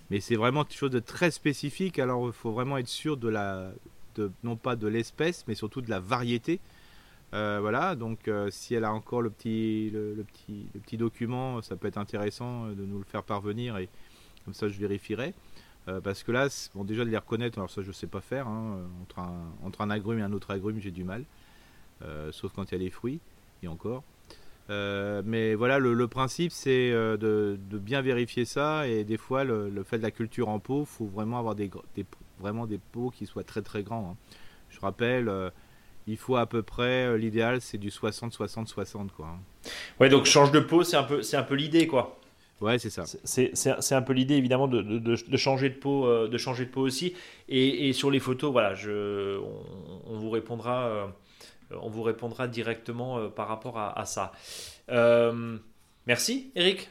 [0.09, 1.99] Mais c'est vraiment quelque chose de très spécifique.
[1.99, 3.73] Alors, il faut vraiment être sûr de la,
[4.43, 6.61] non pas de l'espèce, mais surtout de la variété.
[7.35, 11.61] Euh, voilà, donc euh, si elle a encore le petit, le, petit, le petit document,
[11.61, 13.89] ça peut être intéressant de nous le faire parvenir et
[14.45, 15.35] comme ça je vérifierai.
[15.89, 18.49] Euh, parce que là, bon, déjà de les reconnaître, alors ça je sais pas faire,
[18.49, 21.25] hein, entre, un, entre un agrume et un autre agrume j'ai du mal,
[22.31, 23.21] sauf quand il y a les fruits,
[23.63, 24.03] et encore.
[24.69, 29.99] mais voilà, le, principe c'est de, bien vérifier ça et des fois le, le, fait
[29.99, 32.05] de la culture en pot, faut vraiment avoir des, des,
[32.41, 34.11] vraiment des pots qui soient très très grands.
[34.13, 34.17] Hein.
[34.71, 35.51] Je rappelle, euh,
[36.07, 39.27] il faut à peu près, euh, l'idéal c'est du 60-60-60 quoi.
[39.27, 39.71] Hein.
[40.01, 42.19] Ouais, donc change de pot, c'est un peu, c'est un peu l'idée quoi.
[42.61, 43.05] Ouais, c'est ça.
[43.05, 46.81] C'est un peu l'idée évidemment de, de, changer de peau, euh, de changer de peau
[46.81, 47.15] aussi.
[47.51, 49.39] Et, et sur les photos, voilà, je,
[50.07, 51.13] on, vous répondra,
[51.71, 54.33] on vous répondra directement par rapport à, à ça.
[56.07, 56.89] merci, Eric.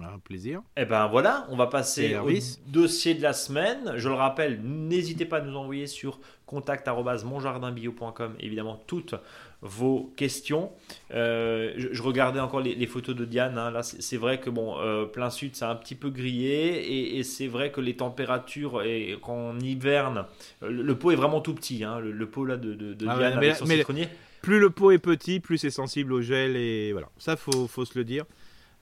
[0.00, 0.62] Un plaisir.
[0.76, 2.30] Eh ben voilà, on va passer au
[2.68, 3.92] dossier de la semaine.
[3.96, 9.14] Je le rappelle, n'hésitez pas à nous envoyer sur contact@monjardinbio.com évidemment toutes
[9.62, 10.72] vos questions.
[11.12, 13.56] Euh, je, regardais encore les, photos de Diane.
[13.56, 13.70] Hein.
[13.70, 17.46] Là, c'est vrai que bon, euh, plein sud, c'est un petit peu grillé et, c'est
[17.46, 20.26] vrai que les températures et quand on hiverne,
[20.62, 21.84] le, pot est vraiment tout petit.
[21.84, 22.00] Hein.
[22.00, 24.08] le, pot là de, de, ah Diane avec son citronnier.
[24.42, 27.08] Plus le pot est petit, plus c'est sensible au gel et voilà.
[27.16, 28.24] Ça, faut, faut se le dire.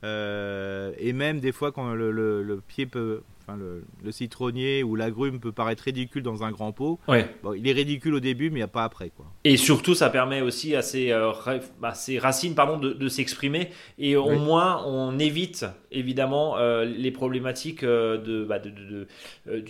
[0.02, 5.52] Euh, et même des fois quand le, pied peut, enfin le, citronnier ou l'agrume peut
[5.52, 7.28] paraître ridicule dans un grand pot, ouais.
[7.42, 9.10] bon, il est ridicule au début, mais il n'y a pas après.
[9.10, 9.26] Quoi.
[9.44, 11.32] Et surtout, ça permet aussi à ces, euh,
[12.18, 13.70] racines pardon, de, s'exprimer.
[13.98, 18.46] Et au moins, on évite évidemment euh, les problématiques de.
[18.48, 19.06] Bah, de,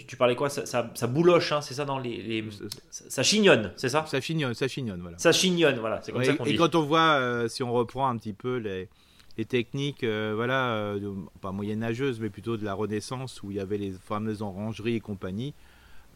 [0.06, 2.44] tu, parlais quoi ça, ça, bouloche, hein, c'est ça dans les,
[2.90, 4.04] Ça, chignonne, c'est ça?
[4.06, 5.18] Ça chignonne, ça chignonne, voilà.
[5.18, 6.00] Ça chignonne, voilà.
[6.02, 8.88] C'est comme ça qu'on Et quand on voit, si on reprend un petit peu les
[9.44, 13.78] techniques, euh, voilà, euh, pas moyenâgeuses, mais plutôt de la Renaissance, où il y avait
[13.78, 15.54] les fameuses orangeries et compagnie,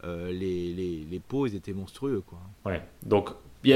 [0.03, 2.21] euh, les, les, les, pots, ils étaient monstrueux.
[2.25, 2.39] Quoi.
[2.65, 3.29] Ouais, donc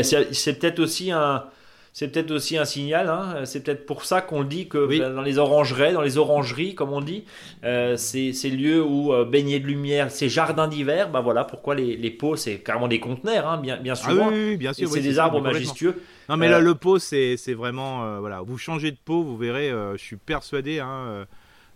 [0.04, 1.45] c'est peut-être aussi un,
[1.94, 3.10] c'est peut-être aussi un signal.
[3.10, 3.46] Hein.
[3.46, 7.02] C'est peut-être pour ça qu'on dit que dans les orangeries, dans les orangeries, comme on
[7.02, 7.26] dit,
[7.64, 11.96] euh, ces lieux où euh, baigner de lumière, ces jardins d'hiver, bah voilà pourquoi les,
[11.96, 14.10] les pots, c'est carrément des conteneurs, hein, bien, bien sûr.
[14.12, 14.90] Ah oui, bien sûr.
[14.90, 16.02] c'est des arbres majestueux.
[16.30, 18.20] Non, mais là, euh, le pot, c'est vraiment.
[18.20, 20.80] voilà, vous changez de pot, vous verrez, je suis persuadé.
[20.80, 21.26] Hein,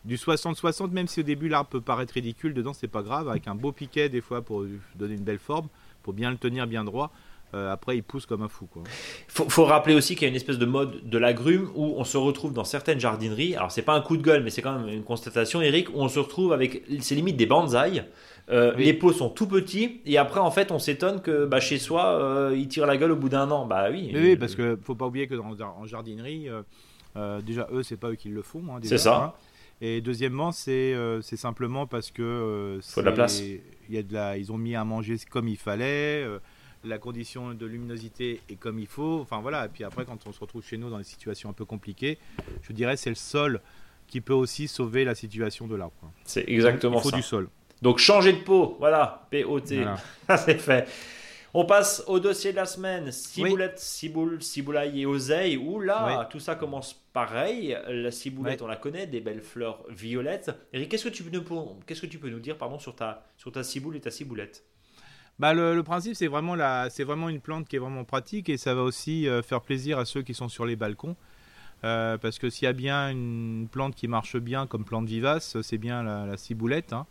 [0.06, 3.48] du 60-60, même si au début l'arbre peut paraître ridicule, dedans c'est pas grave, avec
[3.48, 5.70] un beau piquet des fois pour donner une belle forme,
[6.02, 7.14] pour bien le tenir bien droit.
[7.56, 8.68] Euh, après, il pousse comme un fou.
[8.76, 12.04] Il faut, rappeler aussi qu'il y a une espèce de mode de l'agrume où on
[12.04, 13.56] se retrouve dans certaines jardineries.
[13.56, 16.00] Alors, c'est pas un coup de gueule, mais c'est quand même une constatation, Eric, où
[16.00, 18.04] on se retrouve avec, c'est limite des bonsaïs.
[18.50, 21.80] Euh, les pots sont tout petits et après en fait on s'étonne que bah, chez
[21.80, 23.66] soi euh, ils tirent la gueule au bout d'un an.
[23.66, 24.12] Bah oui.
[24.14, 26.50] Oui, parce que faut pas oublier que dans, en jardinerie,
[27.16, 28.62] déjà eux c'est pas eux qui le font.
[28.70, 29.16] Hein, c'est ça.
[29.16, 29.34] Hein.
[29.80, 33.40] Et deuxièmement, c'est simplement parce que faut de la place.
[33.40, 33.62] Il
[33.96, 36.28] y a de la, ils ont mis à manger comme il fallait
[36.84, 39.20] la condition de luminosité est comme il faut.
[39.22, 41.54] Enfin voilà, et puis après quand on se retrouve chez nous dans des situations un
[41.54, 42.18] peu compliquées,
[42.62, 43.62] je dirais c'est le sol
[44.08, 46.12] qui peut aussi sauver la situation de l'arbre.
[46.26, 47.04] C'est exactement ça.
[47.08, 47.50] Il faut du sol.
[47.82, 49.86] Donc changer de peau, voilà, P-O-T,
[50.38, 50.88] c'est fait.
[51.56, 53.12] On passe au dossier de la semaine.
[53.12, 55.56] Ciboulette, ciboule, ciboulaille et oseille.
[55.58, 57.78] Ouh là, tout ça commence pareil.
[57.88, 60.50] La ciboulette, on la connaît, des belles fleurs violettes.
[60.74, 61.44] Eric, qu'est-ce que tu peux nous,
[61.86, 64.64] qu'est-ce que tu peux nous dire pardon, sur, ta, sur ta ciboule et ta ciboulette?
[65.40, 69.28] Bah, le, principe, c'est vraiment, une plante qui est vraiment pratique et ça va aussi
[69.28, 71.16] euh, faire plaisir à ceux qui sont sur les balcons.
[71.84, 75.60] Euh, parce que s'il y a bien une plante qui marche bien comme plante vivace,
[75.62, 76.94] c'est bien la, ciboulette.
[76.94, 77.06] Hein.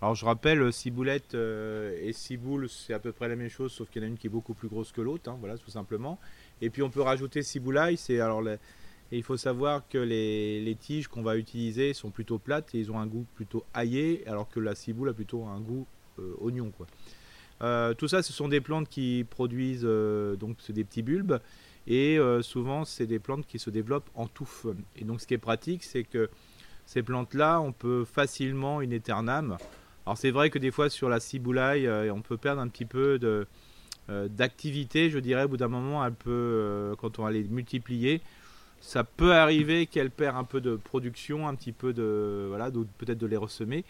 [0.00, 3.88] Alors je rappelle, ciboulette euh, et ciboule, c'est à peu près la même chose, sauf
[3.90, 5.70] qu'il y en a une qui est beaucoup plus grosse que l'autre, hein, voilà, tout
[5.70, 6.18] simplement.
[6.60, 7.98] Et puis on peut rajouter ciboulaille,
[9.10, 12.98] il faut savoir que les, tiges qu'on va utiliser sont plutôt plates et ils ont
[12.98, 15.86] un goût plutôt aillé, alors que la ciboule a plutôt un goût
[16.40, 16.72] oignon.
[17.62, 21.40] Euh, tout ça, ce sont des plantes qui produisent euh, donc des petits bulbes
[21.86, 24.66] et euh, souvent c'est des plantes qui se développent en touffe.
[24.96, 26.28] Et donc ce qui est pratique, c'est que
[26.86, 29.58] ces plantes-là, on peut facilement une étername.
[30.06, 33.18] Alors c'est vrai que des fois sur la ciboulaille, on peut perdre un petit peu
[34.08, 38.22] d'activité, je dirais, au bout d'un moment, un peu quand on va les multiplier,
[38.80, 43.18] ça peut arriver qu'elle perd un peu de production, un petit peu de voilà, peut-être
[43.18, 43.84] de les ressemer.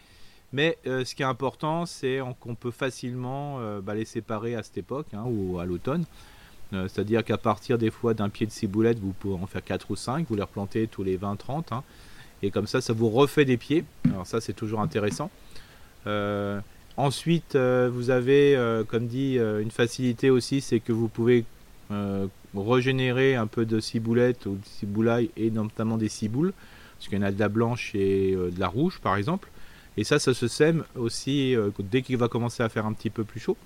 [0.51, 4.63] Mais euh, ce qui est important, c'est qu'on peut facilement euh, bah, les séparer à
[4.63, 6.05] cette époque hein, ou à l'automne.
[6.73, 9.91] Euh, c'est-à-dire qu'à partir des fois d'un pied de ciboulette, vous pouvez en faire 4
[9.91, 11.65] ou 5, vous les replantez tous les 20-30.
[11.71, 11.83] Hein.
[12.41, 13.83] et comme ça, ça vous refait des pieds.
[14.05, 15.29] Alors ça, c'est toujours intéressant.
[16.97, 21.45] ensuite, vous avez, comme dit, une facilité aussi, c'est que vous pouvez
[22.55, 26.53] régénérer un peu de ciboulette ou de ciboulaille et notamment des ciboules.
[26.97, 29.49] Parce qu'il y en a de la blanche et de la rouge, par exemple.
[29.97, 33.09] Et ça, ça se sème aussi euh, dès qu'il va commencer à faire un petit
[33.09, 33.57] peu plus chaud.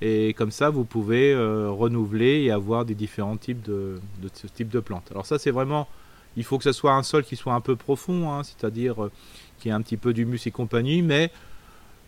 [0.00, 4.00] Et comme ça, vous pouvez euh, renouveler et avoir des différents types de,
[4.34, 5.08] ce type de plantes.
[5.10, 5.88] Alors ça, c'est vraiment,
[6.36, 9.12] il faut que ce soit un sol qui soit un peu profond, hein, c'est-à-dire euh,
[9.60, 11.30] qui ait un petit peu d'humus et compagnie, mais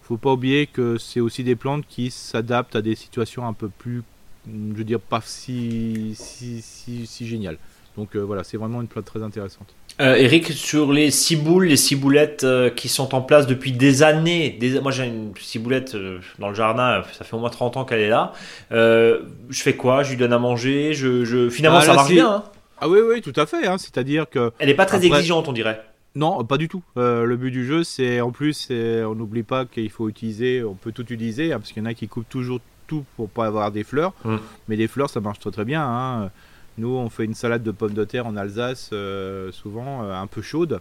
[0.02, 3.68] faut pas oublier que c'est aussi des plantes qui s'adaptent à des situations un peu
[3.68, 4.02] plus,
[4.46, 7.58] je veux dire, pas si, si, si, si géniales.
[7.96, 9.74] Donc voilà, c'est vraiment une plante très intéressante.
[9.98, 14.50] Euh, Eric, sur les ciboules, les ciboulettes euh, qui sont en place depuis des années,
[14.50, 14.78] des...
[14.80, 18.00] moi j'ai une ciboulette euh, dans le jardin, ça fait au moins 30 ans qu'elle
[18.00, 18.32] est là.
[18.70, 20.02] je fais quoi?
[20.02, 20.92] Je lui donne à manger?
[20.92, 21.48] Je, je...
[21.48, 22.30] Finalement, ah, ça marche bien.
[22.30, 22.44] Hein.
[22.80, 23.66] ah oui, oui, tout à fait.
[23.66, 23.78] Hein.
[23.78, 24.52] C'est-à-dire que.
[24.58, 25.82] Elle n'est pas très exigeante, on dirait.
[26.14, 26.82] Non, pas du tout.
[26.96, 30.92] le but du jeu, c'est en plus, on n'oublie pas qu'il faut utiliser, on peut
[30.92, 33.72] tout utiliser, hein, parce qu'il y en a qui coupent toujours tout pour pas avoir
[33.72, 34.12] des fleurs.
[34.24, 34.40] Hum.
[34.68, 36.30] Mais les fleurs, ça marche très très bien.
[36.78, 40.26] Nous, on fait une salade de pommes de terre en Alsace, euh, souvent euh, un
[40.26, 40.80] peu chaude.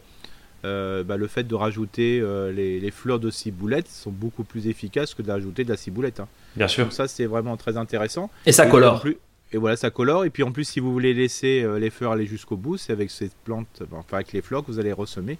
[0.66, 2.22] euh, bah, le fait de rajouter
[2.54, 6.20] les, fleurs de ciboulette sont beaucoup plus efficaces que d'ajouter de la ciboulette.
[6.20, 6.28] Hein.
[6.56, 6.86] Bien sûr.
[6.86, 8.30] Donc ça, c'est vraiment très intéressant.
[8.46, 9.06] Et ça colore.
[9.52, 10.26] Et, voilà, ça colore.
[10.26, 13.10] Et puis en plus, si vous voulez laisser les fleurs aller jusqu'au bout, c'est avec
[13.10, 15.38] cette plante, enfin avec les fleurs que vous allez ressemer,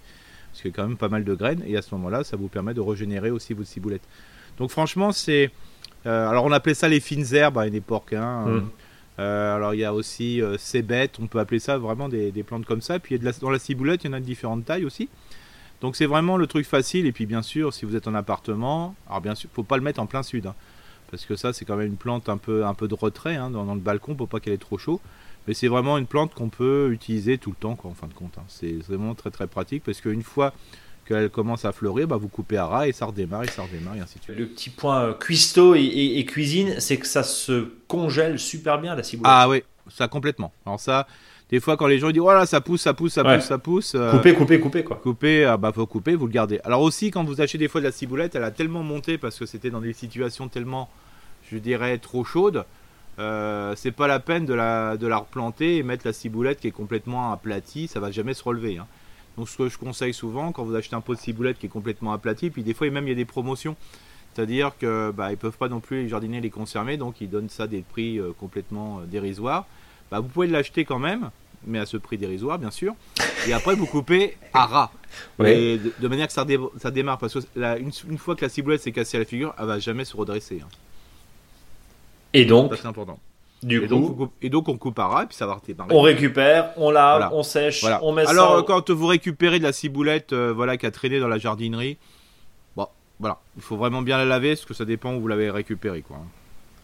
[0.52, 1.62] parce qu'il y a quand même pas mal de graines.
[1.66, 4.04] Et à ce moment-là, ça vous permet de régénérer aussi votre ciboulette.
[4.58, 5.50] Donc franchement, c'est...
[6.04, 8.14] alors on appelait ça les fines herbes à une époque.
[8.14, 8.62] Hein.
[9.18, 9.24] Hum.
[9.24, 12.80] alors il y a aussi euh, bêtes, on peut appeler ça vraiment des, plantes comme
[12.80, 12.98] ça.
[12.98, 15.08] Puis dans la ciboulette, il y en a de différentes tailles aussi.
[15.80, 17.06] Donc c'est vraiment le truc facile.
[17.06, 19.82] Et puis bien sûr, si vous êtes en appartement, alors bien sûr, faut pas le
[19.82, 20.54] mettre en plein sud, hein,
[21.10, 23.50] parce que ça c'est quand même une plante un peu un peu de retrait hein,
[23.50, 25.00] dans, le balcon pour pas qu'elle ait trop chaud.
[25.46, 28.14] Mais c'est vraiment une plante qu'on peut utiliser tout le temps, quoi, en fin de
[28.14, 28.36] compte.
[28.36, 28.44] Hein.
[28.48, 30.52] C'est vraiment très très pratique parce qu'une fois
[31.06, 33.96] qu'elle commence à fleurir, bah, vous coupez à ras et ça redémarre et ça redémarre
[33.96, 34.36] et ainsi de suite.
[34.36, 39.02] Le petit point euh, cuistot et, cuisine, c'est que ça se congèle super bien la
[39.02, 39.32] ciboulette.
[39.34, 40.52] Ah oui, ça complètement.
[40.66, 41.06] Alors ça,
[41.50, 43.94] des fois, quand les gens disent voilà, ça pousse, ça pousse, ça pousse, ça pousse.
[43.94, 44.96] Euh, couper, couper, couper, quoi.
[44.96, 46.60] Couper, ah bah faut couper, vous le gardez.
[46.64, 49.38] Alors aussi, quand vous achetez des fois de la ciboulette, elle a tellement monté parce
[49.38, 50.90] que c'était dans des situations tellement,
[51.50, 52.64] je dirais, trop chaudes.
[53.18, 56.68] Euh, c'est pas la peine de la, de la replanter et mettre la ciboulette qui
[56.68, 58.76] est complètement aplatie, ça va jamais se relever.
[58.76, 58.86] Hein.
[59.36, 61.70] Donc ce que je conseille souvent, quand vous achetez un pot de ciboulette qui est
[61.70, 63.76] complètement aplati, puis des fois même il y a des promotions,
[64.34, 67.48] c'est-à-dire que bah, ils peuvent pas non plus les jardiniers les conserver, donc ils donnent
[67.48, 69.66] ça des prix euh, complètement dérisoires
[70.10, 71.30] bah, vous pouvez l'acheter quand même,
[71.66, 72.94] mais à ce prix dérisoire, bien sûr.
[73.48, 74.90] Et après, vous coupez à ras.
[75.38, 76.46] de, manière que ça,
[76.78, 77.18] ça démarre.
[77.18, 80.04] Parce que une, fois que la ciboulette s'est cassée à la figure, elle va jamais
[80.04, 80.60] se redresser.
[80.62, 80.68] Hein.
[82.32, 83.18] Et donc C'est important.
[83.66, 85.90] Du et, coup, donc, et donc on coupe à ras et puis ça va redémarrer.
[85.92, 88.52] On récupère, on lave, on sèche, on met Alors, ça.
[88.52, 91.98] Alors quand vous récupérez de la ciboulette euh, voilà, qui a traîné dans la jardinerie,
[92.76, 92.86] bon,
[93.18, 96.02] voilà, il faut vraiment bien la laver parce que ça dépend où vous l'avez récupérée.
[96.02, 96.18] Quoi.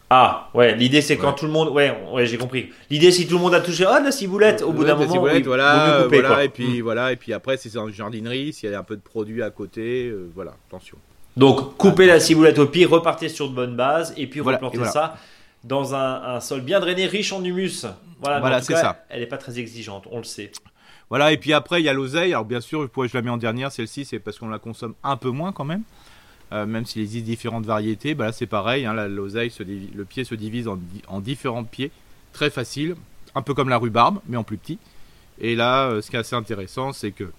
[0.09, 1.69] Ah, ouais, l'idée c'est quand tout le monde.
[1.69, 2.69] Ouais, ouais j'ai compris.
[2.89, 5.13] L'idée, si tout le monde a touché, ah, la ciboulette, au bout d'un moment.
[5.13, 6.83] Ciboulette, voilà, voilà et puis mm.
[6.83, 9.41] voilà, et puis après, si c'est en jardinerie, s'il y a un peu de produit
[9.41, 10.97] à côté, euh, voilà, attention.
[11.37, 15.15] Donc, coupez la ciboulette au pied, repartez sur de bonnes bases, et puis replantez ça
[15.63, 17.85] dans un, sol bien drainé, riche en humus.
[18.19, 19.05] Voilà, voilà c'est ça.
[19.09, 20.51] Elle n'est pas très exigeante, on le sait.
[21.09, 22.33] Voilà, et puis après, il y a l'oseille.
[22.33, 25.17] Alors, bien sûr, je la mets en dernière, celle-ci, c'est parce qu'on la consomme un
[25.17, 25.83] peu moins quand même.
[26.51, 29.51] Euh, même s'il existe différentes variétés, bah là c'est pareil, hein, l'oseille,
[29.95, 31.89] le pied se divise en, différents pieds,
[32.31, 32.95] très facile,
[33.33, 34.77] un peu comme la rhubarbe, mais en plus petit.
[35.39, 37.31] Et là, euh, ce qui est assez intéressant, c'est que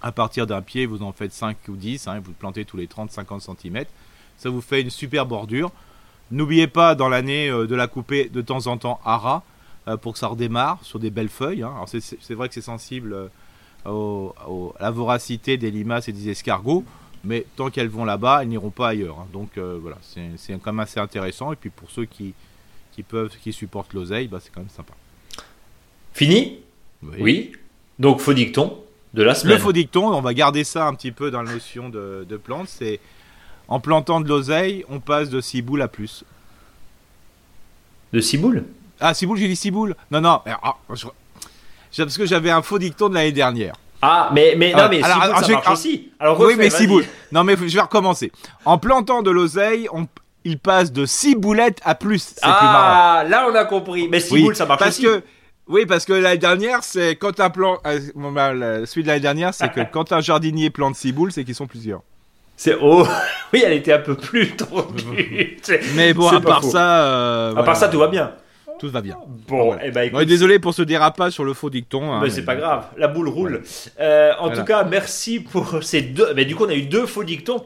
[0.00, 2.86] à partir d'un pied, vous en faites 5 ou 10, hein, vous plantez tous les
[2.86, 3.84] 30-50 cm,
[4.38, 5.70] ça vous fait une super bordure.
[6.34, 9.42] N'oubliez pas dans l'année euh, de la couper de temps en temps à ras
[10.00, 11.62] pour que ça redémarre sur des belles feuilles.
[11.62, 11.74] Hein.
[11.86, 13.28] c'est vrai que c'est sensible
[13.84, 13.90] à
[14.80, 16.84] la voracité des limaces et des escargots
[17.24, 19.18] mais tant qu'elles vont là-bas, elles n'iront pas ailleurs.
[19.20, 19.26] Hein.
[19.32, 21.52] Donc euh, voilà, c'est quand même assez intéressant.
[21.52, 22.34] Et puis pour ceux qui,
[22.92, 24.94] qui peuvent, qui supportent l'oseille, bah, c'est quand même sympa.
[26.12, 26.60] Fini?
[27.02, 27.52] Oui.
[27.98, 28.78] Donc faux dicton
[29.14, 29.56] de la semaine.
[29.56, 32.36] Le faux dicton, on va garder ça un petit peu dans la notion de, de
[32.36, 32.68] plante.
[32.68, 33.00] C'est
[33.68, 36.24] en plantant de l'oseille, on passe de ciboule à plus.
[38.12, 38.64] De ciboule?
[39.00, 39.96] Ah, ciboule, j'ai dit ciboule.
[40.10, 40.40] Non, non.
[40.46, 43.74] Ah, parce que j'avais un faux dicton de l'année dernière.
[44.02, 46.12] Ah, mais, mais non, ah, mais alors, alors, ça marche aussi.
[46.18, 47.04] Alors, oui, mais ciboule.
[47.32, 48.32] Non, mais je vais recommencer.
[48.64, 50.06] En plantant de l'oseille, on,
[50.44, 52.36] il passe de ciboulettes à plus.
[52.42, 54.08] Ah, là, on a compris.
[54.08, 55.04] Mais ciboule, ça marche parce aussi.
[55.04, 55.22] Que,
[55.68, 57.78] oui, parce que l'année dernière, c'est quand un plan.
[57.86, 58.52] Euh, bah,
[58.84, 62.02] celui de l'année dernière, c'est que quand un jardinier plante ciboule, c'est qu'ils sont plusieurs.
[62.56, 63.06] C'est oh
[63.52, 64.86] oui, elle était un peu plus trop.
[65.96, 68.32] mais bon, à part ça, euh, à part ça, tout va bien
[68.78, 69.16] tout va bien.
[69.48, 72.12] Bon, eh ben, désolé pour ce dérapage sur le faux dicton.
[72.12, 73.62] Hein, mais c'est pas grave, la boule roule.
[74.00, 76.34] Euh, en tout cas, merci pour ces deux.
[76.34, 77.64] Mais du coup, on a eu deux faux dictons.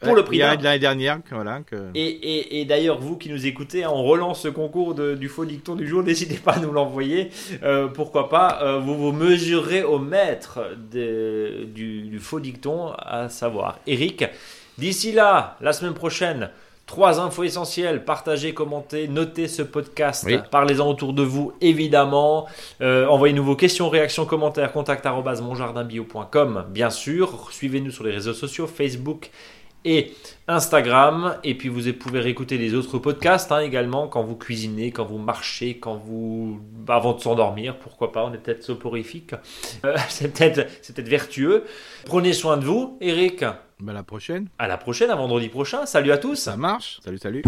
[0.00, 1.60] Pour le prix a l'année dernière, voilà.
[1.94, 5.86] Et, d'ailleurs, vous qui nous écoutez, hein, on relance ce concours du faux dicton du
[5.86, 6.02] jour.
[6.10, 7.30] N'hésitez pas à nous l'envoyer.
[7.62, 10.60] Euh, pourquoi pas euh, vous vous mesurez au maître
[10.90, 14.24] du, du faux dicton, à savoir Eric.
[14.78, 16.50] D'ici là, la semaine prochaine,
[16.90, 22.48] Trois infos essentielles, partagez, commentez, notez ce podcast, parlez-en autour de vous évidemment,
[22.80, 28.66] euh, envoyez-nous vos questions, réactions, commentaires, contact monjardinbio.com bien sûr, suivez-nous sur les réseaux sociaux,
[28.66, 29.30] Facebook
[29.84, 30.14] et
[30.48, 35.04] Instagram, et puis vous pouvez réécouter les autres podcasts hein, également quand vous cuisinez, quand
[35.04, 36.60] vous marchez, quand vous...
[36.88, 39.34] Avant de s'endormir, pourquoi pas, on est peut-être soporifique,
[39.84, 41.64] euh, c'est peut-être vertueux.
[42.04, 43.44] Prenez soin de vous, Eric.
[43.80, 44.48] Bah, à la prochaine.
[44.58, 45.86] À la prochaine, à vendredi prochain.
[45.86, 46.36] Salut à tous.
[46.36, 47.00] Ça marche.
[47.02, 47.42] Salut, salut.